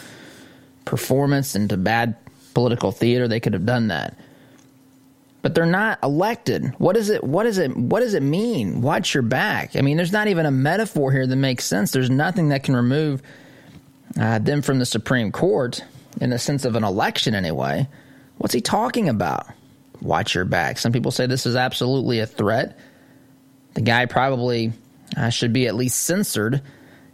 performance 0.86 1.56
into 1.56 1.78
bad 1.78 2.16
political 2.54 2.92
theater. 2.92 3.28
They 3.28 3.40
could 3.40 3.54
have 3.54 3.66
done 3.66 3.88
that 3.88 4.18
but 5.42 5.56
they're 5.56 5.66
not 5.66 6.00
elected. 6.04 6.74
What 6.78 6.98
is 6.98 7.10
it? 7.10 7.24
What 7.24 7.46
is 7.46 7.58
it? 7.58 7.76
What 7.76 8.02
does 8.02 8.14
it 8.14 8.24
mean? 8.24 8.82
Watch 8.82 9.14
your 9.14 9.24
back. 9.24 9.76
I 9.76 9.82
mean, 9.82 9.98
there's 9.98 10.12
not 10.12 10.28
even 10.28 10.46
a 10.46 10.52
metaphor 10.52 11.12
here 11.12 11.26
that 11.26 11.36
makes 11.36 11.66
sense. 11.66 11.92
There's 11.92 12.10
nothing 12.10 12.50
that 12.50 12.64
can 12.64 12.76
remove 12.76 13.22
uh, 14.20 14.40
them 14.40 14.62
from 14.62 14.80
the 14.80 14.86
Supreme 14.86 15.32
Court 15.32 15.84
in 16.20 16.30
the 16.30 16.40
sense 16.40 16.66
of 16.66 16.76
an 16.76 16.84
election, 16.84 17.36
anyway. 17.36 17.88
What's 18.38 18.54
he 18.54 18.62
talking 18.62 19.08
about? 19.08 19.48
Watch 20.02 20.36
your 20.36 20.46
back. 20.46 20.78
Some 20.78 20.92
people 20.92 21.12
say 21.12 21.26
this 21.26 21.46
is 21.46 21.56
absolutely 21.56 22.20
a 22.20 22.26
threat. 22.26 22.78
The 23.76 23.82
guy 23.82 24.06
probably 24.06 24.74
uh, 25.16 25.30
should 25.30 25.54
be 25.54 25.68
at 25.68 25.76
least 25.76 26.02
censored 26.02 26.62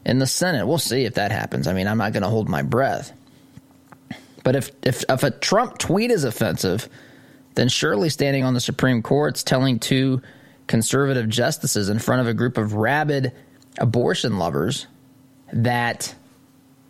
in 0.06 0.20
the 0.20 0.28
Senate. 0.28 0.68
We'll 0.68 0.78
see 0.78 1.06
if 1.06 1.16
that 1.16 1.32
happens. 1.32 1.68
I 1.68 1.74
mean, 1.74 1.88
I'm 1.88 1.98
not 1.98 2.14
going 2.14 2.24
to 2.24 2.30
hold 2.30 2.48
my 2.48 2.62
breath. 2.62 3.12
But 4.44 4.56
if, 4.56 4.72
if 4.84 5.04
if 5.10 5.24
a 5.24 5.32
Trump 5.32 5.80
tweet 5.80 6.12
is 6.12 6.24
offensive 6.24 6.88
then 7.56 7.70
surely 7.70 8.10
standing 8.10 8.44
on 8.44 8.54
the 8.54 8.60
Supreme 8.60 9.02
Court's 9.02 9.44
telling 9.44 9.80
two 9.80 10.22
conservative 10.68 11.30
justices 11.30 11.90
in 11.90 12.00
front 12.00 12.22
of 12.22 12.28
a 12.28 12.34
group 12.34 12.58
of 12.58 12.74
rabid 12.74 13.32
abortion 13.78 14.38
lovers 14.38 14.88
that 15.54 16.14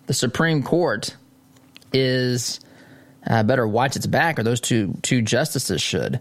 the 0.08 0.14
Supreme 0.14 0.64
Court 0.64 1.16
is 1.94 2.60
uh, 3.28 3.44
better 3.44 3.68
watch 3.68 3.96
its 3.96 4.06
back, 4.06 4.40
or 4.40 4.44
those 4.44 4.62
two 4.62 4.96
two 5.02 5.22
justices 5.22 5.82
should. 5.82 6.20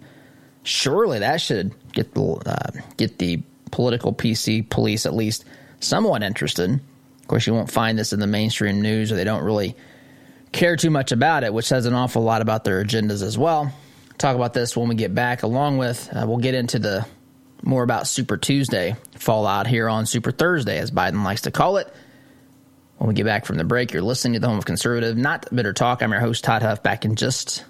Surely 0.63 1.19
that 1.19 1.41
should 1.41 1.75
get 1.93 2.15
the 2.15 2.23
uh, 2.23 2.81
get 2.97 3.19
the 3.19 3.43
political 3.71 4.13
PC 4.15 4.69
police 4.69 5.05
at 5.05 5.15
least 5.15 5.45
somewhat 5.81 6.23
interested. 6.23 6.71
Of 6.71 7.29
course, 7.29 7.47
you 7.47 7.55
won't 7.55 7.71
find 7.71 7.99
this 7.99 8.13
in 8.13 8.21
the 8.21 8.27
mainstream 8.27 8.81
news, 8.81 9.11
or 9.11 9.17
they 9.17 9.25
don't 9.25 9.45
really 9.45 9.75
care 10.53 10.77
too 10.77 10.91
much 10.91 11.13
about 11.13 11.45
it, 11.45 11.53
which 11.53 11.67
says 11.67 11.87
an 11.87 11.95
awful 11.95 12.23
lot 12.23 12.41
about 12.41 12.65
their 12.65 12.83
agendas 12.83 13.23
as 13.23 13.37
well. 13.37 13.73
Talk 14.19 14.37
about 14.37 14.55
this 14.55 14.77
when 14.77 14.89
we 14.89 14.95
get 14.95 15.15
back, 15.15 15.43
along 15.43 15.79
with 15.79 16.09
uh, 16.15 16.25
we'll 16.27 16.39
get 16.39 16.55
into 16.55 16.79
the 16.79 17.07
more 17.63 17.83
about 17.83 18.07
Super 18.07 18.37
Tuesday 18.37 18.97
fallout 19.17 19.67
here 19.67 19.89
on 19.89 20.07
Super 20.07 20.31
Thursday, 20.31 20.79
as 20.79 20.91
Biden 20.91 21.25
likes 21.25 21.43
to 21.43 21.51
call 21.51 21.79
it. 21.79 21.93
When 22.99 23.09
we 23.09 23.15
get 23.15 23.25
back 23.25 23.45
from 23.45 23.57
the 23.57 23.65
break, 23.65 23.93
you're 23.93 24.03
listening 24.03 24.35
to 24.35 24.41
the 24.41 24.49
Home 24.49 24.59
of 24.59 24.65
Conservative, 24.65 25.17
not 25.17 25.53
Bitter 25.55 25.73
Talk. 25.73 26.03
I'm 26.03 26.13
your 26.13 26.21
host 26.21 26.45
Todd 26.45 26.63
Huff. 26.63 26.83
Back 26.83 27.05
in 27.05 27.17
just 27.17 27.65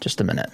just 0.00 0.20
a 0.20 0.24
minute. 0.24 0.50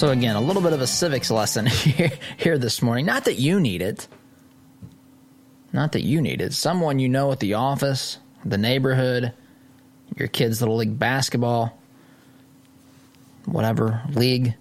So, 0.00 0.08
again, 0.08 0.34
a 0.34 0.40
little 0.40 0.62
bit 0.62 0.72
of 0.72 0.80
a 0.80 0.86
civics 0.86 1.30
lesson 1.30 1.66
here, 1.66 2.10
here 2.38 2.56
this 2.56 2.80
morning. 2.80 3.04
Not 3.04 3.26
that 3.26 3.34
you 3.34 3.60
need 3.60 3.82
it. 3.82 4.08
Not 5.74 5.92
that 5.92 6.00
you 6.00 6.22
need 6.22 6.40
it. 6.40 6.54
Someone 6.54 6.98
you 6.98 7.06
know 7.06 7.30
at 7.32 7.40
the 7.40 7.52
office, 7.52 8.16
the 8.42 8.56
neighborhood, 8.56 9.34
your 10.16 10.28
kids' 10.28 10.62
little 10.62 10.76
league 10.76 10.98
basketball, 10.98 11.78
whatever, 13.44 14.00
league, 14.14 14.54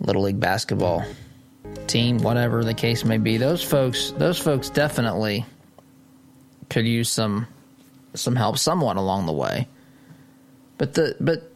little 0.00 0.22
league 0.22 0.40
basketball 0.40 1.04
team, 1.86 2.18
whatever 2.18 2.64
the 2.64 2.74
case 2.74 3.04
may 3.04 3.18
be. 3.18 3.36
Those 3.36 3.62
folks, 3.62 4.10
those 4.16 4.40
folks 4.40 4.70
definitely 4.70 5.46
could 6.68 6.84
use 6.84 7.08
some 7.08 7.46
some 8.14 8.34
help 8.34 8.58
somewhat 8.58 8.96
along 8.96 9.26
the 9.26 9.32
way. 9.32 9.68
But 10.78 10.94
the 10.94 11.14
but 11.20 11.51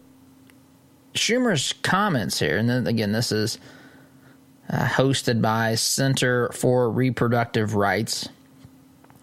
Schumer's 1.17 1.73
comments 1.73 2.39
here, 2.39 2.57
and 2.57 2.69
then 2.69 2.87
again, 2.87 3.13
this 3.13 3.33
is 3.33 3.59
uh, 4.69 4.87
hosted 4.87 5.41
by 5.41 5.75
Center 5.75 6.51
for 6.53 6.91
Reproductive 6.91 7.75
Rights. 7.75 8.29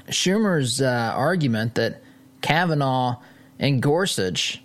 Schumer's 0.07 0.81
uh, 0.81 1.13
argument 1.15 1.75
that 1.75 2.01
Kavanaugh 2.41 3.17
and 3.59 3.81
Gorsuch 3.81 4.61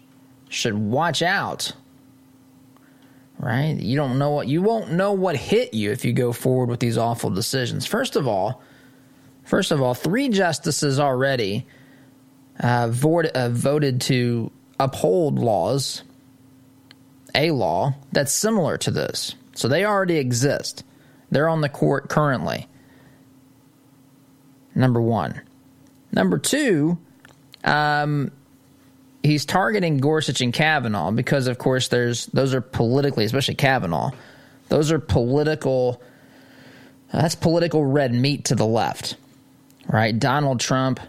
should 0.48 0.74
watch 0.74 1.22
out. 1.22 1.72
Right? 3.38 3.76
You 3.76 3.96
don't 3.96 4.18
know 4.18 4.30
what 4.30 4.48
you 4.48 4.62
won't 4.62 4.90
know 4.90 5.12
what 5.12 5.36
hit 5.36 5.72
you 5.72 5.92
if 5.92 6.04
you 6.04 6.12
go 6.12 6.32
forward 6.32 6.68
with 6.68 6.80
these 6.80 6.98
awful 6.98 7.30
decisions. 7.30 7.86
First 7.86 8.16
of 8.16 8.26
all, 8.26 8.62
first 9.44 9.70
of 9.70 9.80
all, 9.80 9.94
three 9.94 10.28
justices 10.28 10.98
already 10.98 11.64
uh, 12.60 12.90
uh, 12.90 13.48
voted 13.52 14.00
to 14.00 14.50
uphold 14.80 15.38
laws 15.38 16.02
a 17.34 17.50
law 17.50 17.94
that's 18.12 18.32
similar 18.32 18.78
to 18.78 18.90
this. 18.90 19.34
So 19.54 19.68
they 19.68 19.84
already 19.84 20.16
exist. 20.16 20.84
They're 21.30 21.48
on 21.48 21.60
the 21.60 21.68
court 21.68 22.08
currently. 22.08 22.68
Number 24.74 25.00
one. 25.00 25.40
Number 26.12 26.38
two, 26.38 26.98
um, 27.64 28.30
he's 29.22 29.44
targeting 29.44 29.98
Gorsuch 29.98 30.40
and 30.40 30.52
Kavanaugh 30.52 31.10
because, 31.10 31.48
of 31.48 31.58
course, 31.58 31.88
there's 31.88 32.26
those 32.26 32.54
are 32.54 32.60
politically, 32.60 33.24
especially 33.24 33.56
Kavanaugh, 33.56 34.10
those 34.68 34.90
are 34.92 34.98
political. 34.98 36.00
Uh, 37.12 37.22
that's 37.22 37.34
political 37.34 37.84
red 37.84 38.12
meat 38.14 38.46
to 38.46 38.54
the 38.54 38.66
left, 38.66 39.16
right? 39.86 40.18
Donald 40.18 40.60
Trump, 40.60 41.00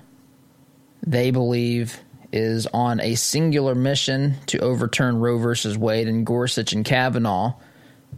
they 1.05 1.31
believe, 1.31 1.99
is 2.31 2.67
on 2.67 2.99
a 3.01 3.15
singular 3.15 3.75
mission 3.75 4.35
to 4.47 4.59
overturn 4.59 5.19
Roe 5.19 5.37
versus 5.37 5.77
Wade, 5.77 6.07
and 6.07 6.25
Gorsuch 6.25 6.73
and 6.73 6.85
Kavanaugh 6.85 7.53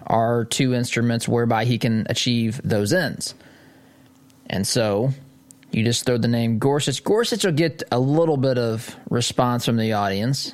are 0.08 0.46
two 0.46 0.74
instruments 0.74 1.28
whereby 1.28 1.66
he 1.66 1.78
can 1.78 2.06
achieve 2.10 2.60
those 2.64 2.94
ends. 2.94 3.36
And 4.50 4.66
so 4.68 5.12
you 5.72 5.84
just 5.84 6.06
throw 6.06 6.18
the 6.18 6.28
name 6.28 6.60
Gorsuch. 6.60 7.04
Gorsuch 7.04 7.46
will 7.46 7.54
get 7.54 7.84
a 7.92 8.00
little 8.00 8.38
bit 8.38 8.58
of 8.58 8.96
response 9.10 9.66
from 9.66 9.78
the 9.78 9.94
audience, 9.94 10.54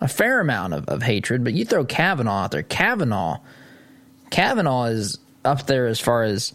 a 0.00 0.08
fair 0.08 0.40
amount 0.40 0.74
of, 0.74 0.88
of 0.88 1.02
hatred, 1.02 1.44
but 1.44 1.54
you 1.54 1.64
throw 1.64 1.84
Kavanaugh 1.84 2.44
out 2.44 2.50
there. 2.50 2.62
Kavanaugh, 2.62 3.38
Kavanaugh 4.30 4.84
is 4.84 5.18
up 5.44 5.66
there 5.66 5.86
as 5.86 6.00
far 6.00 6.24
as 6.24 6.52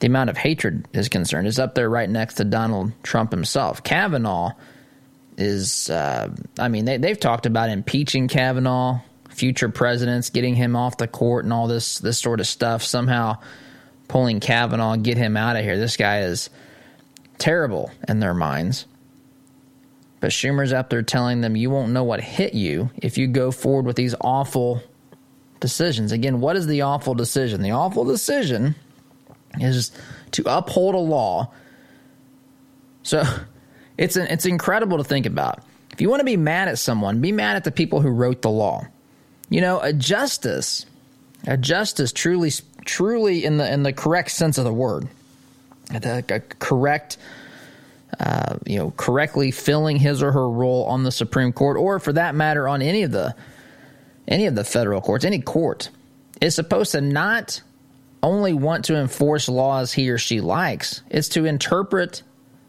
the 0.00 0.06
amount 0.06 0.28
of 0.28 0.36
hatred 0.36 0.86
is 0.92 1.08
concerned, 1.08 1.46
is 1.46 1.58
up 1.58 1.74
there 1.74 1.88
right 1.88 2.10
next 2.10 2.34
to 2.34 2.44
Donald 2.44 2.92
Trump 3.02 3.30
himself. 3.30 3.82
Kavanaugh 3.82 4.52
is, 5.36 5.90
uh, 5.90 6.30
I 6.58 6.68
mean, 6.68 6.84
they, 6.84 6.96
they've 6.96 7.18
talked 7.18 7.46
about 7.46 7.70
impeaching 7.70 8.28
Kavanaugh, 8.28 9.00
future 9.30 9.68
presidents, 9.68 10.30
getting 10.30 10.54
him 10.54 10.76
off 10.76 10.96
the 10.96 11.08
court, 11.08 11.44
and 11.44 11.52
all 11.52 11.66
this 11.66 11.98
this 11.98 12.18
sort 12.18 12.40
of 12.40 12.46
stuff. 12.46 12.82
Somehow 12.82 13.38
pulling 14.08 14.40
Kavanaugh, 14.40 14.96
get 14.96 15.16
him 15.16 15.36
out 15.36 15.56
of 15.56 15.64
here. 15.64 15.78
This 15.78 15.96
guy 15.96 16.20
is 16.20 16.50
terrible 17.38 17.90
in 18.08 18.20
their 18.20 18.34
minds. 18.34 18.86
But 20.20 20.30
Schumer's 20.30 20.72
up 20.72 20.88
there 20.88 21.02
telling 21.02 21.42
them 21.42 21.54
you 21.54 21.68
won't 21.68 21.92
know 21.92 22.04
what 22.04 22.20
hit 22.20 22.54
you 22.54 22.90
if 22.96 23.18
you 23.18 23.26
go 23.26 23.50
forward 23.50 23.84
with 23.84 23.96
these 23.96 24.14
awful 24.20 24.82
decisions. 25.60 26.12
Again, 26.12 26.40
what 26.40 26.56
is 26.56 26.66
the 26.66 26.82
awful 26.82 27.14
decision? 27.14 27.60
The 27.60 27.72
awful 27.72 28.04
decision 28.04 28.74
is 29.60 29.92
to 30.32 30.44
uphold 30.46 30.94
a 30.94 30.98
law. 30.98 31.52
So 33.02 33.22
it's 33.96 34.16
an, 34.16 34.26
it's 34.28 34.46
incredible 34.46 34.98
to 34.98 35.04
think 35.04 35.26
about. 35.26 35.62
If 35.92 36.00
you 36.00 36.10
want 36.10 36.20
to 36.20 36.24
be 36.24 36.36
mad 36.36 36.68
at 36.68 36.78
someone, 36.78 37.20
be 37.20 37.32
mad 37.32 37.56
at 37.56 37.64
the 37.64 37.70
people 37.70 38.00
who 38.00 38.10
wrote 38.10 38.42
the 38.42 38.50
law. 38.50 38.86
You 39.48 39.60
know, 39.60 39.80
a 39.80 39.92
justice, 39.92 40.86
a 41.46 41.56
justice 41.56 42.12
truly 42.12 42.50
truly 42.84 43.44
in 43.44 43.56
the 43.56 43.72
in 43.72 43.82
the 43.82 43.92
correct 43.92 44.30
sense 44.30 44.58
of 44.58 44.64
the 44.64 44.72
word, 44.72 45.08
a 45.92 46.40
correct 46.58 47.18
uh, 48.20 48.56
you 48.66 48.78
know, 48.78 48.92
correctly 48.96 49.50
filling 49.50 49.96
his 49.96 50.22
or 50.22 50.32
her 50.32 50.48
role 50.48 50.84
on 50.84 51.02
the 51.02 51.12
Supreme 51.12 51.52
Court, 51.52 51.76
or 51.76 51.98
for 51.98 52.12
that 52.12 52.34
matter, 52.34 52.68
on 52.68 52.82
any 52.82 53.02
of 53.02 53.10
the 53.10 53.34
any 54.26 54.46
of 54.46 54.54
the 54.54 54.64
federal 54.64 55.00
courts, 55.00 55.24
any 55.24 55.40
court, 55.40 55.90
is 56.40 56.54
supposed 56.54 56.92
to 56.92 57.00
not 57.00 57.60
only 58.22 58.52
want 58.52 58.86
to 58.86 58.96
enforce 58.96 59.48
laws 59.48 59.92
he 59.92 60.08
or 60.10 60.18
she 60.18 60.40
likes, 60.40 61.02
it's 61.10 61.28
to 61.30 61.44
interpret 61.44 62.22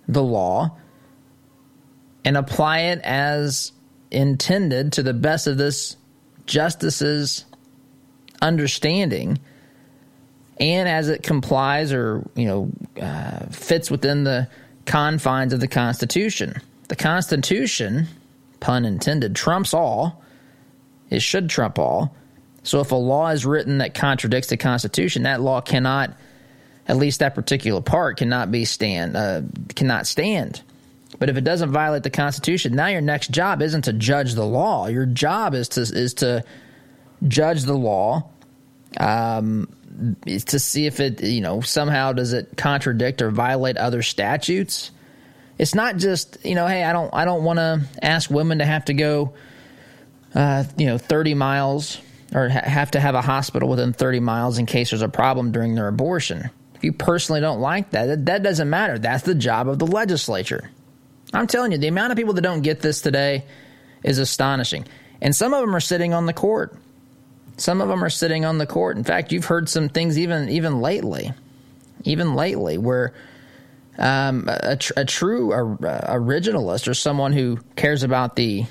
the 0.08 0.24
law 0.24 0.76
and 2.26 2.36
apply 2.36 2.80
it 2.80 3.00
as 3.04 3.72
intended 4.12 4.94
to 4.94 5.04
the 5.04 5.14
best 5.14 5.48
of 5.48 5.58
this 5.58 5.96
justice's 6.48 7.46
understanding. 8.42 9.40
And 10.60 10.90
as 10.90 11.10
it 11.10 11.22
complies 11.22 11.94
or 11.94 12.28
you 12.36 12.46
know 12.46 12.70
uh, 13.02 13.46
fits 13.52 13.92
within 13.92 14.24
the 14.24 14.50
confines 14.86 15.54
of 15.54 15.60
the 15.60 15.68
constitution. 15.68 16.62
The 16.88 16.96
constitution 16.96 18.08
pun 18.60 18.86
intended 18.86 19.36
trumps 19.36 19.74
all. 19.74 20.24
It 21.10 21.22
should 21.22 21.50
trump 21.50 21.78
all. 21.78 22.16
So 22.64 22.80
if 22.80 22.92
a 22.92 22.96
law 22.96 23.30
is 23.30 23.46
written 23.46 23.80
that 23.80 23.94
contradicts 23.94 24.50
the 24.50 24.58
constitution 24.58 25.24
that 25.24 25.42
law 25.42 25.62
cannot 25.62 26.16
at 26.88 26.98
least 26.98 27.20
that 27.20 27.36
particular 27.36 27.82
part 27.82 28.18
cannot 28.18 28.52
be 28.52 28.66
stand 28.66 29.16
uh, 29.16 29.42
cannot 29.76 30.08
stand 30.08 30.62
but 31.20 31.30
if 31.30 31.38
it 31.38 31.44
doesn't 31.44 31.72
violate 31.72 32.04
the 32.04 32.10
Constitution, 32.10 32.76
now 32.76 32.88
your 32.88 33.02
next 33.02 33.32
job 33.32 33.62
isn't 33.62 33.84
to 33.84 33.94
judge 33.94 34.34
the 34.34 34.46
law. 34.46 34.88
Your 34.88 35.06
job 35.06 35.54
is 35.54 35.70
to 35.70 35.82
is 35.82 36.16
to 36.16 36.44
judge 37.28 37.64
the 37.64 37.76
law, 37.76 38.30
um, 39.00 39.70
to 40.26 40.60
see 40.60 40.86
if 40.86 41.00
it 41.00 41.24
you 41.24 41.42
know 41.42 41.62
somehow 41.62 42.14
does 42.14 42.34
it 42.34 42.58
contradict 42.58 43.22
or 43.22 43.32
violate 43.32 43.78
other 43.78 44.02
statutes. 44.02 44.92
It's 45.58 45.74
not 45.74 45.98
just 45.98 46.44
you 46.46 46.56
know, 46.56 46.68
hey, 46.68 46.84
I 46.84 46.92
don't 46.92 47.14
I 47.14 47.26
don't 47.26 47.44
want 47.44 47.58
to 47.58 47.82
ask 48.02 48.30
women 48.30 48.60
to 48.60 48.66
have 48.66 48.86
to 48.86 48.94
go, 48.94 49.34
uh, 50.34 50.66
you 50.78 50.86
know, 50.88 50.98
thirty 50.98 51.34
miles 51.34 52.00
or 52.34 52.50
ha- 52.50 52.62
have 52.64 52.92
to 52.92 53.00
have 53.00 53.16
a 53.16 53.22
hospital 53.22 53.70
within 53.70 53.94
thirty 53.94 54.20
miles 54.20 54.58
in 54.58 54.66
case 54.66 54.90
there's 54.90 55.02
a 55.02 55.10
problem 55.10 55.52
during 55.52 55.76
their 55.76 55.88
abortion. 55.88 56.50
If 56.76 56.84
you 56.84 56.92
personally 56.92 57.40
don't 57.40 57.62
like 57.62 57.92
that, 57.92 58.08
that, 58.08 58.26
that 58.26 58.44
doesn't 58.44 58.70
matter. 58.70 59.00
That's 59.00 59.24
the 59.24 59.34
job 59.34 59.70
of 59.70 59.80
the 59.80 59.88
legislature. 59.88 60.70
I'm 61.36 61.48
telling 61.48 61.72
you, 61.72 61.78
the 61.78 61.88
amount 61.88 62.12
of 62.12 62.18
people 62.18 62.34
that 62.34 62.42
don't 62.42 62.62
get 62.62 62.82
this 62.82 63.02
today 63.02 63.46
is 64.04 64.20
astonishing. 64.20 64.86
And 65.22 65.36
some 65.36 65.54
of 65.54 65.62
them 65.62 65.76
are 65.76 65.82
sitting 65.82 66.14
on 66.14 66.26
the 66.26 66.34
court. 66.34 66.78
Some 67.58 67.82
of 67.82 67.88
them 67.88 68.04
are 68.04 68.10
sitting 68.10 68.46
on 68.46 68.58
the 68.58 68.66
court. 68.66 68.98
In 68.98 69.04
fact, 69.04 69.32
you've 69.32 69.46
heard 69.46 69.70
some 69.70 69.90
things 69.90 70.20
even 70.20 70.50
even 70.50 70.82
lately, 70.82 71.34
even 72.04 72.36
lately, 72.36 72.78
where 72.78 73.14
um, 73.98 74.50
a, 74.50 74.78
a, 74.98 75.06
true 75.06 75.52
originalist 75.52 76.88
or 76.88 76.94
someone 76.94 77.32
who 77.32 77.60
cares 77.78 78.04
about 78.04 78.36
the 78.36 78.66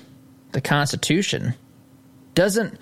the 0.52 0.60
Constitution 0.60 1.54
doesn't. 2.34 2.78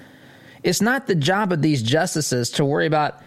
It's 0.65 0.81
not 0.81 1.07
the 1.07 1.15
job 1.15 1.53
of 1.53 1.63
these 1.63 1.83
justices 1.83 2.51
to 2.53 2.65
worry 2.65 2.87
about 2.87 3.21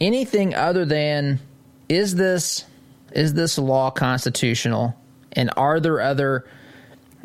anything 0.00 0.54
other 0.54 0.84
than 0.84 1.40
is 1.88 2.14
this 2.14 2.64
is 3.12 3.34
this 3.34 3.58
law 3.58 3.90
constitutional, 3.90 4.96
and 5.32 5.50
are 5.56 5.80
there 5.80 6.00
other 6.00 6.44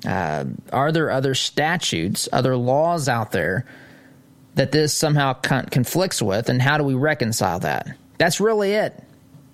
uh, 0.06 0.46
are 0.72 0.92
there 0.92 1.10
other 1.10 1.34
statutes, 1.34 2.30
other 2.32 2.56
laws 2.56 3.10
out 3.10 3.32
there 3.32 3.66
that 4.56 4.72
this 4.72 4.94
somehow 4.94 5.34
con- 5.34 5.66
conflicts 5.66 6.22
with, 6.22 6.50
and 6.50 6.62
how 6.62 6.78
do 6.78 6.84
we 6.84 6.94
reconcile 6.94 7.60
that? 7.60 7.88
That's 8.18 8.40
really 8.40 8.74
it. 8.74 9.04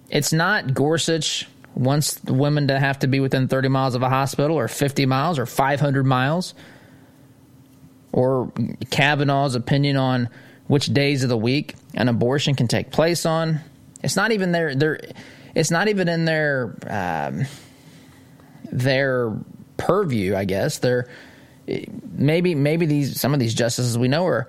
It's 0.10 0.34
not 0.34 0.74
Gorsuch 0.74 1.48
wants 1.76 2.16
the 2.16 2.34
women 2.34 2.68
to 2.68 2.80
have 2.80 3.00
to 3.00 3.08
be 3.08 3.20
within 3.20 3.48
30 3.48 3.70
miles 3.70 3.96
of 3.96 4.04
a 4.04 4.10
hospital, 4.10 4.58
or 4.58 4.68
50 4.68 5.06
miles, 5.06 5.39
or 5.39 5.46
500 5.46 6.06
miles, 6.06 6.54
or 8.12 8.52
Kavanaugh's 8.89 9.56
opinion 9.56 9.98
on 9.98 10.30
which 10.68 10.88
days 10.88 11.24
of 11.24 11.30
the 11.30 11.38
week 11.38 11.76
an 11.94 12.08
abortion 12.10 12.56
can 12.56 12.68
take 12.68 12.92
place 12.92 13.26
on. 13.26 13.60
It's 14.04 14.16
not 14.16 14.32
even 14.32 14.52
their 14.52 14.76
their. 14.76 15.00
It's 15.56 15.72
not 15.72 15.88
even 15.88 16.10
in 16.10 16.26
their 16.26 16.76
um, 16.88 17.46
their 18.74 19.32
purview, 19.78 20.36
I 20.36 20.46
guess. 20.46 20.80
They're 20.80 21.08
maybe 22.12 22.56
maybe 22.56 22.86
these 22.86 23.20
some 23.20 23.34
of 23.34 23.40
these 23.40 23.54
justices 23.54 23.98
we 23.98 24.08
know 24.08 24.26
are 24.26 24.48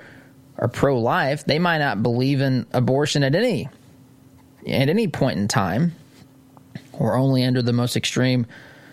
are 0.58 0.68
pro 0.68 0.98
life. 0.98 1.44
They 1.44 1.58
might 1.58 1.78
not 1.78 2.02
believe 2.02 2.40
in 2.40 2.66
abortion 2.72 3.22
at 3.22 3.34
any 3.34 3.68
at 4.66 4.88
any 4.88 5.08
point 5.08 5.38
in 5.38 5.46
time, 5.46 5.92
or 6.92 7.16
only 7.16 7.44
under 7.44 7.62
the 7.62 7.72
most 7.72 7.96
extreme 7.96 8.46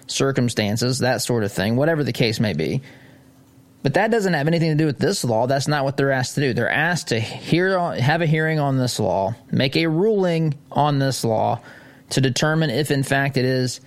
circumstances, 0.08 1.00
that 1.00 1.22
sort 1.22 1.44
of 1.44 1.52
thing, 1.52 1.78
whatever 1.78 2.04
the 2.04 2.12
case 2.12 2.40
may 2.40 2.54
be. 2.54 2.82
But 3.84 3.96
that 3.96 4.12
doesn't 4.12 4.34
have 4.34 4.48
anything 4.48 4.72
to 4.72 4.76
do 4.76 4.86
with 4.86 5.00
this 5.00 5.24
law. 5.24 5.48
That's 5.48 5.68
not 5.68 5.86
what 5.86 5.98
they're 5.98 6.12
asked 6.12 6.36
to 6.36 6.42
do. 6.42 6.54
They're 6.54 6.70
asked 6.70 7.08
to 7.08 7.20
hear, 7.20 7.80
have 7.94 8.22
a 8.22 8.28
hearing 8.28 8.60
on 8.60 8.78
this 8.78 9.00
law, 9.00 9.34
make 9.50 9.76
a 9.76 9.88
ruling 9.88 10.54
on 10.72 11.00
this 11.00 11.24
law 11.24 11.62
to 12.12 12.22
determine 12.22 12.70
if, 12.70 12.92
in 12.92 13.02
fact, 13.02 13.38
it 13.38 13.46
is 13.46 13.82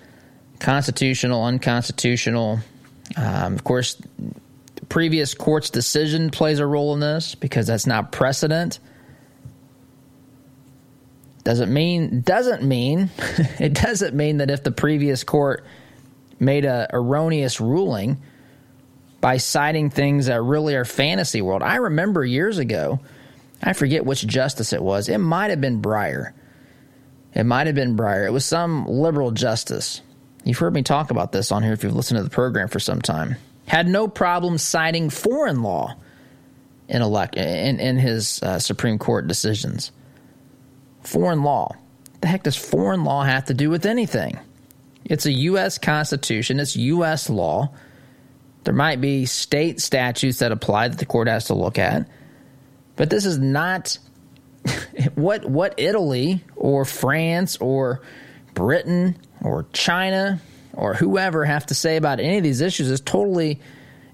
constitutional, 0.60 1.44
unconstitutional. 1.44 2.60
Um, 3.16 3.54
of 3.54 3.64
course, 3.64 4.00
previous 4.88 5.34
court's 5.34 5.70
decision 5.70 6.30
plays 6.30 6.58
a 6.58 6.66
role 6.66 6.94
in 6.94 7.00
this 7.00 7.34
because 7.34 7.66
that's 7.66 7.86
not 7.86 8.12
precedent. 8.12 8.78
Doesn't 11.42 11.72
mean 11.72 12.22
doesn't 12.22 12.62
mean 12.62 13.10
it 13.58 13.74
doesn't 13.74 14.14
mean 14.14 14.38
that 14.38 14.50
if 14.50 14.62
the 14.62 14.72
previous 14.72 15.24
court 15.24 15.64
made 16.40 16.64
a 16.64 16.88
erroneous 16.92 17.60
ruling 17.60 18.20
by 19.20 19.36
citing 19.36 19.90
things 19.90 20.26
that 20.26 20.42
really 20.42 20.74
are 20.74 20.84
fantasy 20.84 21.42
world. 21.42 21.62
I 21.62 21.76
remember 21.76 22.24
years 22.24 22.58
ago, 22.58 23.00
I 23.62 23.72
forget 23.72 24.04
which 24.04 24.26
justice 24.26 24.72
it 24.72 24.82
was. 24.82 25.08
It 25.08 25.18
might 25.18 25.50
have 25.50 25.60
been 25.60 25.80
Breyer. 25.80 26.32
It 27.34 27.44
might 27.44 27.66
have 27.66 27.74
been 27.74 27.96
Breyer. 27.96 28.26
It 28.26 28.32
was 28.32 28.44
some 28.44 28.86
liberal 28.86 29.30
justice 29.30 30.02
You've 30.44 30.58
heard 30.58 30.74
me 30.74 30.82
talk 30.82 31.10
about 31.10 31.32
this 31.32 31.50
on 31.50 31.62
here 31.62 31.72
if 31.72 31.82
you've 31.82 31.96
listened 31.96 32.18
to 32.18 32.24
the 32.24 32.30
program 32.30 32.68
for 32.68 32.78
some 32.78 33.00
time. 33.00 33.36
Had 33.66 33.88
no 33.88 34.08
problem 34.08 34.58
citing 34.58 35.08
foreign 35.08 35.62
law 35.62 35.96
in, 36.88 37.00
elect, 37.00 37.36
in, 37.36 37.80
in 37.80 37.96
his 37.96 38.42
uh, 38.42 38.58
Supreme 38.58 38.98
Court 38.98 39.26
decisions. 39.26 39.90
Foreign 41.02 41.42
law. 41.42 41.74
The 42.20 42.28
heck 42.28 42.42
does 42.42 42.56
foreign 42.56 43.04
law 43.04 43.22
have 43.24 43.46
to 43.46 43.54
do 43.54 43.70
with 43.70 43.86
anything? 43.86 44.38
It's 45.04 45.26
a 45.26 45.32
U.S. 45.32 45.78
Constitution, 45.78 46.60
it's 46.60 46.76
U.S. 46.76 47.28
law. 47.30 47.70
There 48.64 48.74
might 48.74 49.00
be 49.00 49.26
state 49.26 49.80
statutes 49.80 50.38
that 50.38 50.52
apply 50.52 50.88
that 50.88 50.98
the 50.98 51.04
court 51.04 51.28
has 51.28 51.46
to 51.46 51.54
look 51.54 51.78
at. 51.78 52.08
But 52.96 53.10
this 53.10 53.26
is 53.26 53.38
not 53.38 53.98
what 55.14 55.44
what 55.44 55.74
Italy 55.76 56.42
or 56.56 56.86
France 56.86 57.58
or 57.58 58.00
Britain 58.54 59.16
or 59.44 59.66
China 59.72 60.40
or 60.72 60.94
whoever 60.94 61.44
have 61.44 61.66
to 61.66 61.74
say 61.74 61.96
about 61.96 62.18
any 62.18 62.38
of 62.38 62.42
these 62.42 62.60
issues 62.60 62.90
is 62.90 63.00
totally 63.00 63.60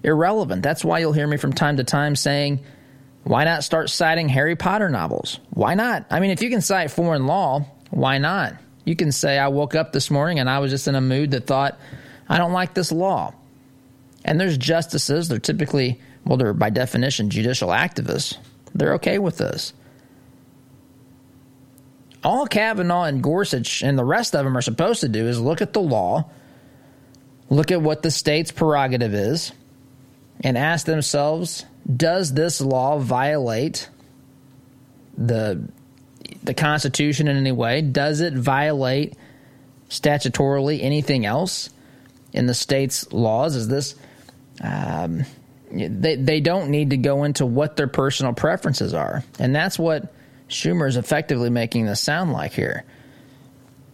irrelevant. 0.03 0.61
That's 0.61 0.85
why 0.85 0.99
you'll 0.99 1.13
hear 1.13 1.25
me 1.25 1.37
from 1.37 1.53
time 1.53 1.77
to 1.77 1.83
time 1.83 2.15
saying, 2.15 2.59
why 3.23 3.43
not 3.45 3.63
start 3.63 3.89
citing 3.89 4.29
Harry 4.29 4.55
Potter 4.55 4.89
novels? 4.89 5.39
Why 5.51 5.73
not? 5.73 6.05
I 6.09 6.19
mean, 6.19 6.31
if 6.31 6.41
you 6.41 6.49
can 6.49 6.61
cite 6.61 6.91
foreign 6.91 7.27
law, 7.27 7.65
why 7.89 8.17
not? 8.17 8.55
You 8.83 8.95
can 8.95 9.11
say, 9.11 9.37
I 9.37 9.47
woke 9.47 9.75
up 9.75 9.93
this 9.93 10.11
morning 10.11 10.39
and 10.39 10.49
I 10.49 10.59
was 10.59 10.71
just 10.71 10.87
in 10.87 10.95
a 10.95 11.01
mood 11.01 11.31
that 11.31 11.47
thought, 11.47 11.79
I 12.27 12.37
don't 12.37 12.53
like 12.53 12.73
this 12.73 12.91
law. 12.91 13.33
And 14.25 14.39
there's 14.39 14.57
justices, 14.57 15.29
they're 15.29 15.39
typically, 15.39 15.99
well, 16.25 16.37
they're 16.37 16.53
by 16.53 16.69
definition 16.69 17.29
judicial 17.29 17.69
activists. 17.69 18.37
They're 18.73 18.95
okay 18.95 19.19
with 19.19 19.37
this 19.37 19.73
all 22.23 22.45
Kavanaugh 22.45 23.03
and 23.03 23.23
Gorsuch 23.23 23.81
and 23.81 23.97
the 23.97 24.05
rest 24.05 24.35
of 24.35 24.45
them 24.45 24.57
are 24.57 24.61
supposed 24.61 25.01
to 25.01 25.09
do 25.09 25.27
is 25.27 25.39
look 25.39 25.61
at 25.61 25.73
the 25.73 25.81
law, 25.81 26.29
look 27.49 27.71
at 27.71 27.81
what 27.81 28.03
the 28.03 28.11
state's 28.11 28.51
prerogative 28.51 29.13
is, 29.13 29.51
and 30.43 30.57
ask 30.57 30.85
themselves 30.85 31.65
does 31.95 32.33
this 32.33 32.61
law 32.61 32.99
violate 32.99 33.89
the 35.17 35.61
the 36.43 36.53
Constitution 36.53 37.27
in 37.27 37.37
any 37.37 37.51
way? 37.51 37.81
Does 37.81 38.21
it 38.21 38.33
violate 38.33 39.15
statutorily 39.89 40.81
anything 40.81 41.25
else 41.25 41.69
in 42.33 42.45
the 42.45 42.53
state's 42.53 43.11
laws? 43.11 43.55
Is 43.55 43.67
this 43.67 43.95
um, 44.63 45.23
they 45.71 46.15
they 46.15 46.39
don't 46.39 46.69
need 46.69 46.91
to 46.91 46.97
go 46.97 47.23
into 47.23 47.45
what 47.45 47.77
their 47.77 47.87
personal 47.87 48.33
preferences 48.33 48.93
are, 48.93 49.23
and 49.39 49.55
that's 49.55 49.79
what 49.79 50.13
Schumer 50.51 50.87
is 50.87 50.97
effectively 50.97 51.49
making 51.49 51.85
this 51.85 52.01
sound 52.01 52.33
like 52.33 52.51
here. 52.51 52.83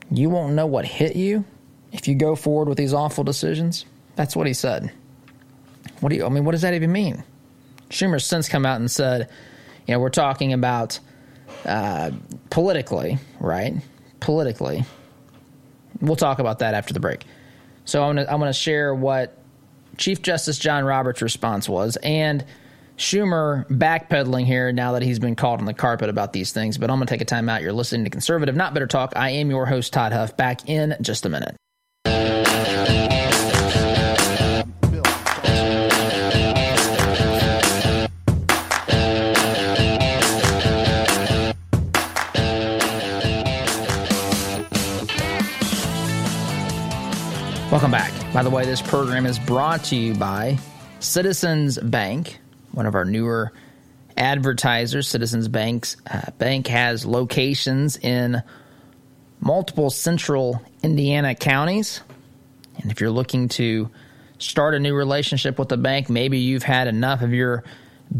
You 0.09 0.29
won't 0.29 0.55
know 0.55 0.65
what 0.65 0.85
hit 0.85 1.15
you 1.15 1.45
if 1.91 2.07
you 2.07 2.15
go 2.15 2.35
forward 2.35 2.67
with 2.67 2.79
these 2.79 2.93
awful 2.93 3.23
decisions. 3.23 3.85
That's 4.15 4.35
what 4.35 4.47
he 4.47 4.53
said. 4.53 4.91
What 5.99 6.09
do 6.09 6.15
you? 6.15 6.25
I 6.25 6.29
mean, 6.29 6.45
what 6.45 6.53
does 6.53 6.63
that 6.63 6.73
even 6.73 6.91
mean? 6.91 7.23
Schumer's 7.91 8.25
since 8.25 8.49
come 8.49 8.65
out 8.65 8.79
and 8.79 8.89
said, 8.89 9.29
you 9.85 9.93
know, 9.93 9.99
we're 9.99 10.09
talking 10.09 10.51
about 10.51 10.99
uh, 11.63 12.11
politically, 12.49 13.19
right? 13.39 13.75
Politically. 14.19 14.83
We'll 16.01 16.15
talk 16.15 16.39
about 16.39 16.59
that 16.59 16.73
after 16.73 16.93
the 16.93 16.99
break. 16.99 17.23
So 17.85 18.03
I'm 18.03 18.17
I'm 18.17 18.39
gonna 18.39 18.51
share 18.51 18.95
what 18.95 19.37
Chief 19.97 20.23
Justice 20.23 20.57
John 20.57 20.85
Roberts' 20.85 21.21
response 21.21 21.69
was 21.69 21.97
and 21.97 22.43
Schumer 22.97 23.67
backpedaling 23.69 24.45
here 24.45 24.71
now 24.71 24.93
that 24.93 25.03
he's 25.03 25.19
been 25.19 25.35
called 25.35 25.59
on 25.59 25.65
the 25.65 25.73
carpet 25.73 26.09
about 26.09 26.33
these 26.33 26.51
things, 26.51 26.79
but 26.79 26.89
I'm 26.89 26.97
going 26.97 27.05
to 27.05 27.13
take 27.13 27.21
a 27.21 27.25
time 27.25 27.47
out. 27.47 27.61
You're 27.61 27.71
listening 27.71 28.05
to 28.05 28.09
Conservative 28.09 28.55
Not 28.55 28.73
Bitter 28.73 28.87
Talk. 28.87 29.13
I 29.15 29.29
am 29.29 29.51
your 29.51 29.67
host, 29.67 29.93
Todd 29.93 30.13
Huff. 30.13 30.35
Back 30.35 30.67
in 30.67 30.95
just 30.99 31.25
a 31.25 31.29
minute. 31.29 31.55
Welcome 47.69 47.91
back. 47.91 48.11
By 48.33 48.41
the 48.41 48.49
way, 48.49 48.65
this 48.65 48.81
program 48.81 49.27
is 49.27 49.37
brought 49.37 49.83
to 49.85 49.95
you 49.95 50.15
by 50.15 50.57
Citizens 50.99 51.77
Bank 51.77 52.39
one 52.71 52.85
of 52.85 52.95
our 52.95 53.05
newer 53.05 53.51
advertisers, 54.17 55.07
Citizens 55.07 55.47
Bank's 55.47 55.97
uh, 56.09 56.31
Bank 56.37 56.67
has 56.67 57.05
locations 57.05 57.97
in 57.97 58.41
multiple 59.39 59.89
central 59.89 60.61
Indiana 60.81 61.35
counties. 61.35 62.01
And 62.77 62.91
if 62.91 62.99
you're 62.99 63.11
looking 63.11 63.49
to 63.49 63.89
start 64.39 64.75
a 64.75 64.79
new 64.79 64.95
relationship 64.95 65.59
with 65.59 65.69
the 65.69 65.77
bank, 65.77 66.09
maybe 66.09 66.39
you've 66.39 66.63
had 66.63 66.87
enough 66.87 67.21
of 67.21 67.33
your 67.33 67.63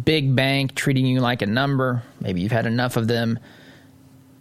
big 0.03 0.36
bank 0.36 0.76
treating 0.76 1.05
you 1.05 1.19
like 1.19 1.41
a 1.41 1.45
number. 1.45 2.03
Maybe 2.19 2.41
you've 2.41 2.51
had 2.51 2.65
enough 2.65 2.97
of 2.97 3.07
them 3.07 3.39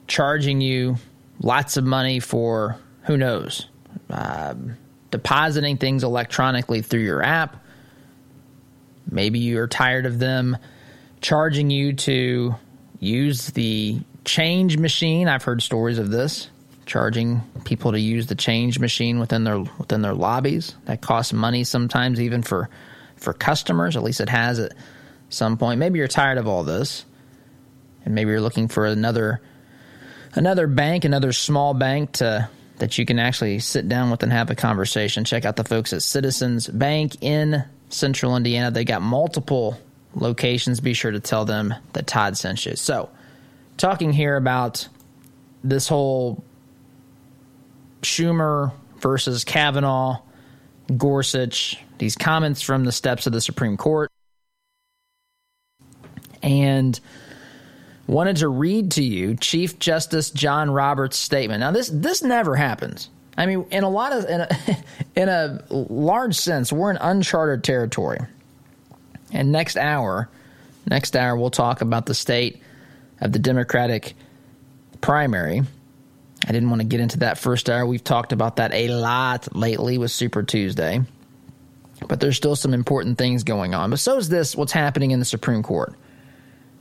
charging 0.07 0.61
you 0.61 0.97
lots 1.41 1.77
of 1.77 1.85
money 1.85 2.21
for 2.21 2.79
who 3.03 3.17
knows, 3.17 3.67
uh, 4.11 4.55
depositing 5.11 5.77
things 5.77 6.05
electronically 6.05 6.83
through 6.83 7.01
your 7.01 7.23
app 7.23 7.63
Maybe 9.11 9.39
you're 9.39 9.67
tired 9.67 10.07
of 10.07 10.19
them 10.19 10.57
charging 11.21 11.71
you 11.71 11.93
to 11.93 12.55
use 12.99 13.49
the 13.49 14.01
change 14.25 14.77
machine. 14.79 15.29
I've 15.29 15.43
heard 15.43 15.63
stories 15.63 15.99
of 15.99 16.11
this, 16.11 16.51
charging 16.85 17.41
people 17.65 17.93
to 17.93 18.01
use 18.01 18.27
the 18.27 18.35
change 18.35 18.79
machine 18.79 19.19
within 19.19 19.45
their 19.45 19.61
within 19.61 20.03
their 20.03 20.15
lobbies. 20.15 20.75
That 20.85 21.01
costs 21.01 21.33
money 21.33 21.65
sometimes 21.65 22.21
even 22.21 22.43
for 22.43 22.69
for 23.17 23.33
customers. 23.33 23.97
At 23.97 24.03
least 24.03 24.21
it 24.21 24.29
has 24.29 24.59
at 24.59 24.73
some 25.29 25.57
point. 25.57 25.79
Maybe 25.79 25.99
you're 25.99 26.09
tired 26.09 26.39
of 26.39 26.47
all 26.47 26.65
this, 26.65 27.05
and 28.05 28.15
maybe 28.15 28.31
you're 28.31 28.41
looking 28.41 28.69
for 28.69 28.87
another 28.87 29.41
another 30.35 30.67
bank, 30.67 31.05
another 31.05 31.33
small 31.33 31.75
bank 31.75 32.13
to 32.13 32.49
that 32.79 32.99
you 32.99 33.07
can 33.07 33.19
actually 33.19 33.59
sit 33.59 33.89
down 33.89 34.11
with 34.11 34.23
and 34.23 34.33
have 34.33 34.51
a 34.51 34.55
conversation. 34.55 35.25
Check 35.25 35.45
out 35.45 35.57
the 35.57 35.65
folks 35.65 35.93
at 35.93 36.03
Citizens 36.03 36.69
Bank 36.69 37.17
in 37.23 37.65
Central 37.89 38.37
Indiana. 38.37 38.71
They 38.71 38.85
got 38.85 39.03
multiple 39.03 39.79
locations. 40.15 40.81
Be 40.81 40.95
sure 40.95 41.11
to 41.11 41.21
tell 41.21 41.45
them 41.45 41.75
that 41.93 42.07
Todd 42.07 42.37
sent 42.37 42.67
you. 42.67 42.77
So, 42.77 43.09
talking 43.77 44.13
here 44.13 44.37
about 44.37 44.89
this 45.63 45.89
whole 45.89 46.43
Schumer 48.03 48.73
versus 48.99 49.45
Kavanaugh, 49.45 50.21
Gorsuch, 50.97 51.79
these 51.99 52.17
comments 52.17 52.63
from 52.63 52.85
the 52.85 52.93
steps 52.93 53.27
of 53.27 53.33
the 53.33 53.41
Supreme 53.41 53.77
Court. 53.77 54.11
And 56.43 56.99
wanted 58.07 58.37
to 58.37 58.49
read 58.49 58.93
to 58.93 59.03
you 59.03 59.35
Chief 59.35 59.79
Justice 59.79 60.31
John 60.31 60.71
Roberts' 60.71 61.17
statement. 61.17 61.61
Now, 61.61 61.73
this 61.73 61.89
this 61.93 62.23
never 62.23 62.55
happens. 62.55 63.09
I 63.37 63.47
mean, 63.47 63.67
in 63.71 63.85
a 63.85 63.89
lot 63.89 64.13
of 64.13 64.25
in 64.25 64.41
a, 64.41 64.49
in 65.17 65.29
a 65.29 65.63
large 65.71 66.37
sense, 66.37 66.73
we're 66.73 66.91
in 66.91 66.97
uncharted 66.97 67.65
territory. 67.65 68.19
And 69.33 69.53
next 69.53 69.77
hour, 69.77 70.29
next 70.89 71.17
hour, 71.17 71.37
we'll 71.37 71.51
talk 71.51 71.81
about 71.81 72.07
the 72.07 72.15
state 72.15 72.63
of 73.21 73.33
the 73.33 73.39
Democratic 73.39 74.15
primary. 75.01 75.63
I 76.47 76.53
didn't 76.53 76.71
want 76.71 76.81
to 76.81 76.87
get 76.87 77.01
into 77.01 77.19
that 77.21 77.39
first 77.39 77.69
hour. 77.69 77.85
We've 77.87 78.05
talked 78.05 78.33
about 78.33 78.57
that 78.57 78.73
a 78.73 78.89
lot 78.89 79.55
lately 79.55 79.99
with 79.99 80.11
Super 80.11 80.43
Tuesday. 80.43 81.03
But 82.07 82.21
there's 82.21 82.37
still 82.37 82.57
some 82.57 82.73
important 82.73 83.19
things 83.19 83.43
going 83.43 83.75
on. 83.75 83.91
But 83.91 83.99
so 83.99 84.17
is 84.17 84.29
this 84.29 84.55
what's 84.55 84.73
happening 84.73 85.11
in 85.11 85.19
the 85.19 85.25
Supreme 85.25 85.63
Court 85.63 85.95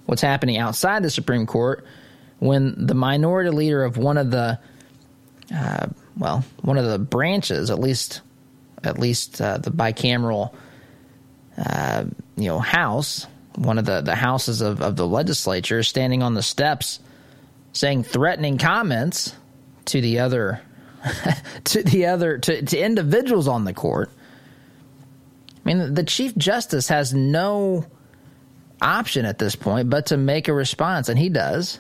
what's 0.06 0.22
happening 0.22 0.58
outside 0.58 1.04
the 1.04 1.10
Supreme 1.10 1.46
Court 1.46 1.86
when 2.40 2.86
the 2.86 2.94
minority 2.94 3.50
leader 3.50 3.84
of 3.84 3.98
one 3.98 4.18
of 4.18 4.32
the, 4.32 4.60
uh, 5.54 5.88
well, 6.18 6.44
one 6.62 6.78
of 6.78 6.86
the 6.86 7.00
branches, 7.00 7.70
at 7.70 7.80
least, 7.80 8.22
at 8.84 9.00
least 9.00 9.42
uh, 9.42 9.58
the 9.58 9.72
bicameral, 9.72 10.54
uh, 11.58 12.06
you 12.38 12.48
know, 12.48 12.60
house, 12.60 13.28
one 13.56 13.78
of 13.78 13.86
the, 13.86 14.02
the 14.02 14.16
houses 14.16 14.62
of, 14.62 14.82
of 14.82 14.96
the 14.96 15.08
legislature, 15.08 15.84
standing 15.84 16.24
on 16.24 16.34
the 16.34 16.44
steps 16.44 17.00
saying 17.76 18.04
threatening 18.04 18.58
comments 18.58 19.36
to 19.86 20.02
the 20.02 20.20
other, 20.20 20.62
to 21.66 21.84
the 21.84 22.08
other, 22.08 22.38
to, 22.38 22.62
to 22.62 22.78
individuals 22.80 23.48
on 23.48 23.66
the 23.66 23.74
court. 23.74 24.10
I 25.50 25.74
mean, 25.74 25.94
the 25.94 26.04
Chief 26.04 26.36
Justice 26.38 26.88
has 26.88 27.14
no 27.14 27.86
option 28.82 29.26
at 29.26 29.40
this 29.40 29.56
point 29.56 29.90
but 29.90 30.08
to 30.08 30.18
make 30.18 30.48
a 30.48 30.54
response, 30.54 31.10
and 31.10 31.20
he 31.20 31.30
does. 31.30 31.80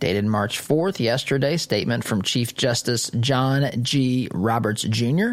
Dated 0.00 0.24
March 0.26 0.60
4th, 0.60 1.00
yesterday, 1.00 1.56
statement 1.56 2.04
from 2.04 2.22
Chief 2.22 2.54
Justice 2.54 3.10
John 3.18 3.70
G. 3.82 4.28
Roberts 4.32 4.82
Jr. 4.82 5.32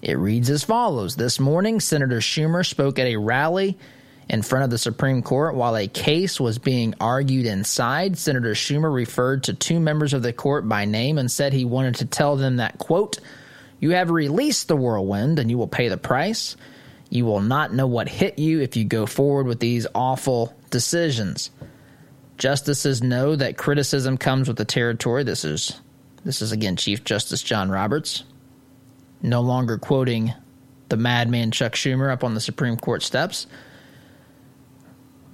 It 0.00 0.16
reads 0.18 0.48
as 0.48 0.64
follows 0.64 1.16
This 1.16 1.38
morning, 1.38 1.80
Senator 1.80 2.20
Schumer 2.20 2.64
spoke 2.64 2.98
at 2.98 3.06
a 3.06 3.16
rally 3.16 3.76
in 4.30 4.42
front 4.42 4.64
of 4.64 4.70
the 4.70 4.78
Supreme 4.78 5.22
Court 5.22 5.54
while 5.54 5.76
a 5.76 5.88
case 5.88 6.40
was 6.40 6.58
being 6.58 6.94
argued 7.00 7.44
inside. 7.44 8.16
Senator 8.16 8.52
Schumer 8.52 8.92
referred 8.92 9.44
to 9.44 9.54
two 9.54 9.78
members 9.78 10.14
of 10.14 10.22
the 10.22 10.32
court 10.32 10.66
by 10.66 10.86
name 10.86 11.18
and 11.18 11.30
said 11.30 11.52
he 11.52 11.64
wanted 11.66 11.96
to 11.96 12.06
tell 12.06 12.36
them 12.36 12.56
that, 12.56 12.78
quote, 12.78 13.18
you 13.78 13.90
have 13.90 14.10
released 14.10 14.68
the 14.68 14.76
whirlwind 14.76 15.38
and 15.38 15.50
you 15.50 15.58
will 15.58 15.66
pay 15.66 15.88
the 15.88 15.98
price. 15.98 16.56
You 17.10 17.24
will 17.24 17.40
not 17.40 17.74
know 17.74 17.86
what 17.86 18.08
hit 18.08 18.38
you 18.38 18.60
if 18.60 18.76
you 18.76 18.84
go 18.84 19.04
forward 19.04 19.46
with 19.46 19.58
these 19.58 19.86
awful 19.94 20.54
decisions. 20.70 21.50
Justices 22.40 23.02
know 23.02 23.36
that 23.36 23.58
criticism 23.58 24.16
comes 24.16 24.48
with 24.48 24.56
the 24.56 24.64
territory. 24.64 25.24
This 25.24 25.44
is 25.44 25.78
this 26.24 26.40
is 26.40 26.52
again 26.52 26.74
Chief 26.74 27.04
Justice 27.04 27.42
John 27.42 27.70
Roberts, 27.70 28.24
no 29.20 29.42
longer 29.42 29.76
quoting 29.76 30.32
the 30.88 30.96
madman 30.96 31.50
Chuck 31.50 31.74
Schumer 31.74 32.10
up 32.10 32.24
on 32.24 32.32
the 32.32 32.40
Supreme 32.40 32.78
Court 32.78 33.02
steps. 33.02 33.46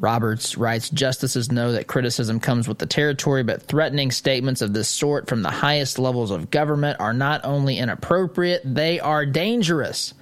Roberts 0.00 0.58
writes 0.58 0.90
Justices 0.90 1.52
know 1.52 1.70
that 1.70 1.86
criticism 1.86 2.40
comes 2.40 2.66
with 2.66 2.78
the 2.78 2.86
territory, 2.86 3.44
but 3.44 3.62
threatening 3.62 4.10
statements 4.10 4.60
of 4.60 4.72
this 4.72 4.88
sort 4.88 5.28
from 5.28 5.42
the 5.42 5.50
highest 5.50 6.00
levels 6.00 6.32
of 6.32 6.50
government 6.50 6.98
are 6.98 7.14
not 7.14 7.40
only 7.44 7.78
inappropriate, 7.78 8.62
they 8.64 8.98
are 8.98 9.24
dangerous. 9.24 10.12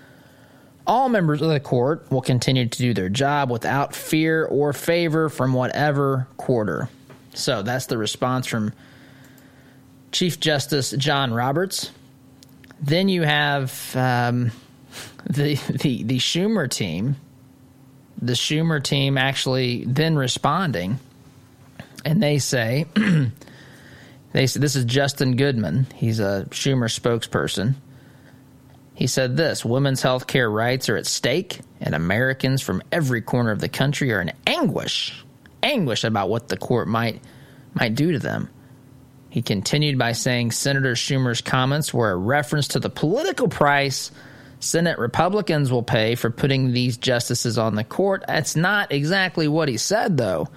All 0.86 1.08
members 1.08 1.40
of 1.40 1.48
the 1.48 1.60
court 1.60 2.10
will 2.10 2.20
continue 2.20 2.68
to 2.68 2.78
do 2.78 2.92
their 2.92 3.08
job 3.08 3.50
without 3.50 3.94
fear 3.94 4.44
or 4.44 4.72
favor 4.72 5.28
from 5.28 5.54
whatever 5.54 6.28
quarter. 6.36 6.90
So 7.32 7.62
that's 7.62 7.86
the 7.86 7.96
response 7.96 8.46
from 8.46 8.72
Chief 10.12 10.38
Justice 10.38 10.90
John 10.92 11.32
Roberts. 11.32 11.90
Then 12.80 13.08
you 13.08 13.22
have 13.22 13.72
um, 13.96 14.50
the, 15.24 15.54
the 15.54 16.02
the 16.02 16.18
Schumer 16.18 16.70
team. 16.70 17.16
The 18.20 18.34
Schumer 18.34 18.82
team 18.82 19.18
actually 19.18 19.84
then 19.86 20.16
responding, 20.16 20.98
and 22.04 22.22
they 22.22 22.38
say, 22.38 22.86
they 24.32 24.46
say 24.46 24.60
this 24.60 24.76
is 24.76 24.84
Justin 24.84 25.36
Goodman. 25.36 25.86
He's 25.94 26.20
a 26.20 26.46
Schumer 26.50 26.88
spokesperson. 26.88 27.74
He 28.94 29.08
said 29.08 29.36
this 29.36 29.64
women's 29.64 30.02
health 30.02 30.26
care 30.26 30.48
rights 30.48 30.88
are 30.88 30.96
at 30.96 31.06
stake, 31.06 31.60
and 31.80 31.94
Americans 31.94 32.62
from 32.62 32.82
every 32.92 33.20
corner 33.20 33.50
of 33.50 33.60
the 33.60 33.68
country 33.68 34.12
are 34.12 34.20
in 34.20 34.32
anguish, 34.46 35.24
anguish 35.62 36.04
about 36.04 36.28
what 36.28 36.48
the 36.48 36.56
court 36.56 36.86
might, 36.86 37.20
might 37.74 37.96
do 37.96 38.12
to 38.12 38.18
them. 38.20 38.48
He 39.30 39.42
continued 39.42 39.98
by 39.98 40.12
saying 40.12 40.52
Senator 40.52 40.92
Schumer's 40.92 41.40
comments 41.40 41.92
were 41.92 42.12
a 42.12 42.16
reference 42.16 42.68
to 42.68 42.80
the 42.80 42.88
political 42.88 43.48
price 43.48 44.12
Senate 44.60 44.98
Republicans 44.98 45.72
will 45.72 45.82
pay 45.82 46.14
for 46.14 46.30
putting 46.30 46.72
these 46.72 46.96
justices 46.96 47.58
on 47.58 47.74
the 47.74 47.84
court. 47.84 48.24
That's 48.26 48.54
not 48.54 48.92
exactly 48.92 49.48
what 49.48 49.68
he 49.68 49.76
said, 49.76 50.16
though, 50.16 50.48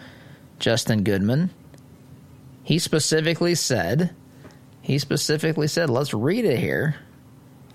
Justin 0.59 1.03
Goodman. 1.03 1.49
He 2.63 2.79
specifically 2.79 3.55
said, 3.55 4.15
he 4.81 4.99
specifically 4.99 5.67
said, 5.67 5.89
let's 5.89 6.13
read 6.13 6.45
it 6.45 6.59
here 6.59 6.95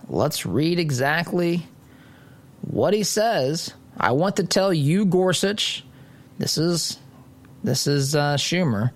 let's 0.08 0.46
read 0.46 0.78
exactly 0.78 1.66
what 2.62 2.94
he 2.94 3.02
says. 3.02 3.72
I 3.96 4.12
want 4.12 4.36
to 4.36 4.44
tell 4.44 4.72
you, 4.72 5.04
Gorsuch, 5.04 5.84
this 6.38 6.58
is 6.58 6.98
this 7.62 7.86
is 7.86 8.16
uh, 8.16 8.36
Schumer. 8.36 8.90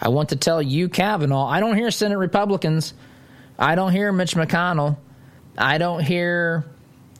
I 0.00 0.08
want 0.08 0.30
to 0.30 0.36
tell 0.36 0.60
you, 0.60 0.88
Kavanaugh. 0.88 1.46
I 1.46 1.60
don't 1.60 1.76
hear 1.76 1.90
Senate 1.90 2.18
Republicans. 2.18 2.92
I 3.58 3.74
don't 3.74 3.92
hear 3.92 4.12
Mitch 4.12 4.34
McConnell. 4.34 4.96
I 5.56 5.78
don't 5.78 6.02
hear 6.02 6.64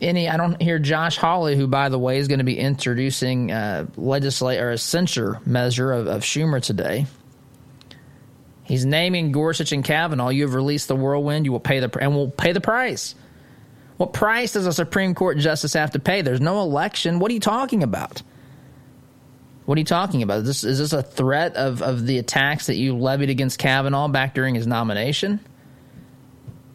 any. 0.00 0.28
I 0.28 0.36
don't 0.36 0.60
hear 0.60 0.78
Josh 0.78 1.16
Hawley, 1.16 1.56
who, 1.56 1.66
by 1.66 1.88
the 1.88 1.98
way, 1.98 2.18
is 2.18 2.28
going 2.28 2.38
to 2.38 2.44
be 2.44 2.58
introducing 2.58 3.52
uh, 3.52 3.86
legislate 3.96 4.60
or 4.60 4.70
a 4.70 4.78
censure 4.78 5.40
measure 5.46 5.92
of, 5.92 6.08
of 6.08 6.22
Schumer 6.22 6.62
today. 6.62 7.06
He's 8.64 8.84
naming 8.84 9.32
Gorsuch 9.32 9.72
and 9.72 9.84
Kavanaugh. 9.84 10.30
You 10.30 10.42
have 10.42 10.54
released 10.54 10.88
the 10.88 10.96
whirlwind. 10.96 11.44
You 11.44 11.52
will 11.52 11.60
pay 11.60 11.80
the 11.80 11.90
and 12.00 12.14
will 12.14 12.30
pay 12.30 12.52
the 12.52 12.60
price. 12.60 13.14
What 14.02 14.12
price 14.12 14.54
does 14.54 14.66
a 14.66 14.72
Supreme 14.72 15.14
Court 15.14 15.38
justice 15.38 15.74
have 15.74 15.92
to 15.92 16.00
pay? 16.00 16.22
There's 16.22 16.40
no 16.40 16.60
election. 16.60 17.20
What 17.20 17.30
are 17.30 17.34
you 17.34 17.38
talking 17.38 17.84
about? 17.84 18.20
What 19.64 19.78
are 19.78 19.78
you 19.78 19.84
talking 19.84 20.22
about? 20.24 20.40
Is 20.40 20.46
this, 20.46 20.64
is 20.64 20.78
this 20.80 20.92
a 20.92 21.04
threat 21.04 21.54
of, 21.54 21.82
of 21.82 22.04
the 22.04 22.18
attacks 22.18 22.66
that 22.66 22.74
you 22.74 22.96
levied 22.96 23.30
against 23.30 23.60
Kavanaugh 23.60 24.08
back 24.08 24.34
during 24.34 24.56
his 24.56 24.66
nomination? 24.66 25.38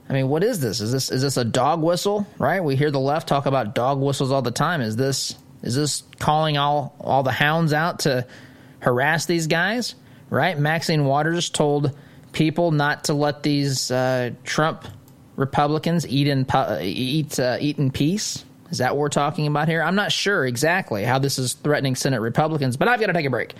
I 0.07 0.13
mean, 0.13 0.29
what 0.29 0.41
is 0.41 0.61
this? 0.61 0.79
Is 0.79 0.93
this 0.93 1.11
is 1.11 1.21
this 1.21 1.35
a 1.35 1.43
dog 1.43 1.81
whistle? 1.81 2.25
Right? 2.39 2.63
We 2.63 2.77
hear 2.77 2.91
the 2.91 2.99
left 3.01 3.27
talk 3.27 3.45
about 3.45 3.75
dog 3.75 3.99
whistles 3.99 4.31
all 4.31 4.41
the 4.41 4.51
time. 4.51 4.79
Is 4.79 4.95
this 4.95 5.35
is 5.61 5.75
this 5.75 6.03
calling 6.19 6.57
all 6.57 6.95
all 6.97 7.23
the 7.23 7.31
hounds 7.33 7.73
out 7.73 7.99
to 7.99 8.25
harass 8.79 9.25
these 9.25 9.47
guys? 9.47 9.95
Right? 10.29 10.57
Maxine 10.57 11.03
Waters 11.03 11.49
told 11.49 11.93
people 12.31 12.71
not 12.71 13.03
to 13.05 13.13
let 13.13 13.43
these 13.43 13.91
uh, 13.91 14.31
Trump 14.45 14.87
Republicans 15.37 16.05
eat 16.05 16.27
in 16.27 16.45
eat 16.81 17.39
uh, 17.39 17.57
eat 17.61 17.77
in 17.77 17.91
peace? 17.91 18.43
Is 18.69 18.79
that 18.79 18.95
what 18.95 18.99
we're 18.99 19.09
talking 19.09 19.47
about 19.47 19.69
here? 19.69 19.81
I'm 19.81 19.95
not 19.95 20.11
sure 20.11 20.45
exactly 20.45 21.05
how 21.05 21.19
this 21.19 21.39
is 21.39 21.53
threatening 21.53 21.95
Senate 21.95 22.19
Republicans, 22.19 22.75
but 22.75 22.89
I've 22.89 22.99
got 22.99 23.07
to 23.07 23.13
take 23.13 23.25
a 23.25 23.29
break. 23.29 23.53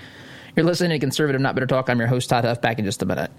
You're 0.56 0.66
listening 0.66 0.90
to 0.90 1.00
Conservative 1.00 1.40
Not 1.40 1.56
Bitter 1.56 1.68
Talk. 1.68 1.90
I'm 1.90 2.00
your 2.00 2.10
host 2.10 2.30
Todd 2.30 2.44
Huff. 2.44 2.60
Back 2.60 2.80
in 2.80 2.84
just 2.84 3.02
a 3.02 3.06
minute. 3.06 3.32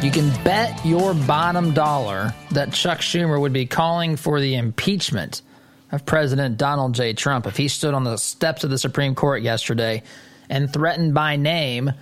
You 0.00 0.12
can 0.12 0.30
bet 0.44 0.86
your 0.86 1.12
bottom 1.12 1.74
dollar 1.74 2.32
that 2.52 2.72
Chuck 2.72 3.00
Schumer 3.00 3.40
would 3.40 3.52
be 3.52 3.66
calling 3.66 4.14
for 4.14 4.40
the 4.40 4.54
impeachment 4.54 5.42
of 5.90 6.06
President 6.06 6.56
Donald 6.56 6.94
J. 6.94 7.14
Trump 7.14 7.48
if 7.48 7.56
he 7.56 7.66
stood 7.66 7.94
on 7.94 8.04
the 8.04 8.16
steps 8.16 8.62
of 8.62 8.70
the 8.70 8.78
Supreme 8.78 9.16
Court 9.16 9.42
yesterday 9.42 10.04
and 10.48 10.72
threatened 10.72 11.14
by 11.14 11.34
name 11.34 11.92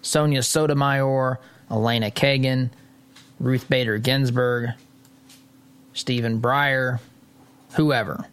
Sonia 0.00 0.42
Sotomayor, 0.42 1.38
Elena 1.70 2.10
Kagan, 2.10 2.70
Ruth 3.38 3.68
Bader 3.68 3.98
Ginsburg, 3.98 4.70
Stephen 5.92 6.40
Breyer, 6.40 6.98
whoever. 7.74 8.24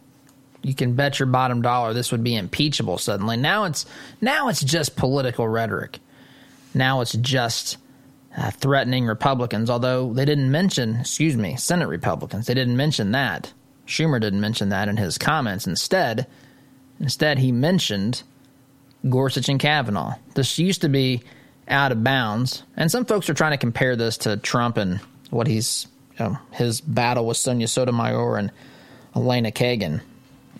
You 0.62 0.74
can 0.74 0.94
bet 0.94 1.18
your 1.18 1.26
bottom 1.26 1.60
dollar 1.60 1.92
this 1.92 2.12
would 2.12 2.24
be 2.24 2.34
impeachable 2.34 2.96
suddenly. 2.96 3.36
Now 3.36 3.64
it's 3.64 3.84
now 4.22 4.48
it's 4.48 4.64
just 4.64 4.96
political 4.96 5.46
rhetoric. 5.46 5.98
Now 6.72 7.02
it's 7.02 7.12
just 7.12 7.76
uh, 8.36 8.50
threatening 8.50 9.04
Republicans, 9.06 9.68
although 9.68 10.12
they 10.12 10.24
didn't 10.24 10.50
mention, 10.50 10.96
excuse 10.96 11.36
me, 11.36 11.56
Senate 11.56 11.88
Republicans. 11.88 12.46
They 12.46 12.54
didn't 12.54 12.76
mention 12.76 13.12
that. 13.12 13.52
Schumer 13.86 14.20
didn't 14.20 14.40
mention 14.40 14.70
that 14.70 14.88
in 14.88 14.96
his 14.96 15.18
comments. 15.18 15.66
Instead, 15.66 16.26
instead 17.00 17.38
he 17.38 17.52
mentioned 17.52 18.22
Gorsuch 19.08 19.48
and 19.48 19.60
Kavanaugh. 19.60 20.14
This 20.34 20.58
used 20.58 20.82
to 20.82 20.88
be 20.88 21.22
out 21.68 21.92
of 21.92 22.02
bounds, 22.02 22.62
and 22.76 22.90
some 22.90 23.04
folks 23.04 23.28
are 23.28 23.34
trying 23.34 23.52
to 23.52 23.58
compare 23.58 23.96
this 23.96 24.16
to 24.18 24.36
Trump 24.36 24.76
and 24.76 25.00
what 25.30 25.46
he's 25.46 25.86
you 26.18 26.26
know, 26.26 26.38
his 26.52 26.80
battle 26.80 27.26
with 27.26 27.36
Sonia 27.36 27.68
Sotomayor 27.68 28.36
and 28.36 28.52
Elena 29.14 29.50
Kagan. 29.50 30.00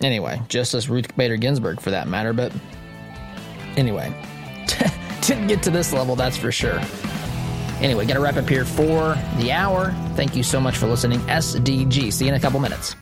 Anyway, 0.01 0.41
just 0.49 0.73
as 0.73 0.89
Ruth 0.89 1.15
Bader 1.15 1.37
Ginsburg 1.37 1.79
for 1.79 1.91
that 1.91 2.07
matter, 2.07 2.33
but 2.33 2.51
anyway, 3.77 4.13
didn't 5.21 5.47
get 5.47 5.63
to 5.63 5.71
this 5.71 5.93
level, 5.93 6.15
that's 6.15 6.37
for 6.37 6.51
sure. 6.51 6.81
Anyway, 7.81 8.05
got 8.05 8.13
to 8.13 8.19
wrap 8.19 8.37
up 8.37 8.47
here 8.47 8.65
for 8.65 9.17
the 9.37 9.51
hour. 9.51 9.91
Thank 10.15 10.35
you 10.35 10.43
so 10.43 10.59
much 10.59 10.77
for 10.77 10.87
listening. 10.87 11.19
SDG. 11.21 12.11
See 12.11 12.25
you 12.25 12.31
in 12.31 12.35
a 12.35 12.39
couple 12.39 12.59
minutes. 12.59 12.95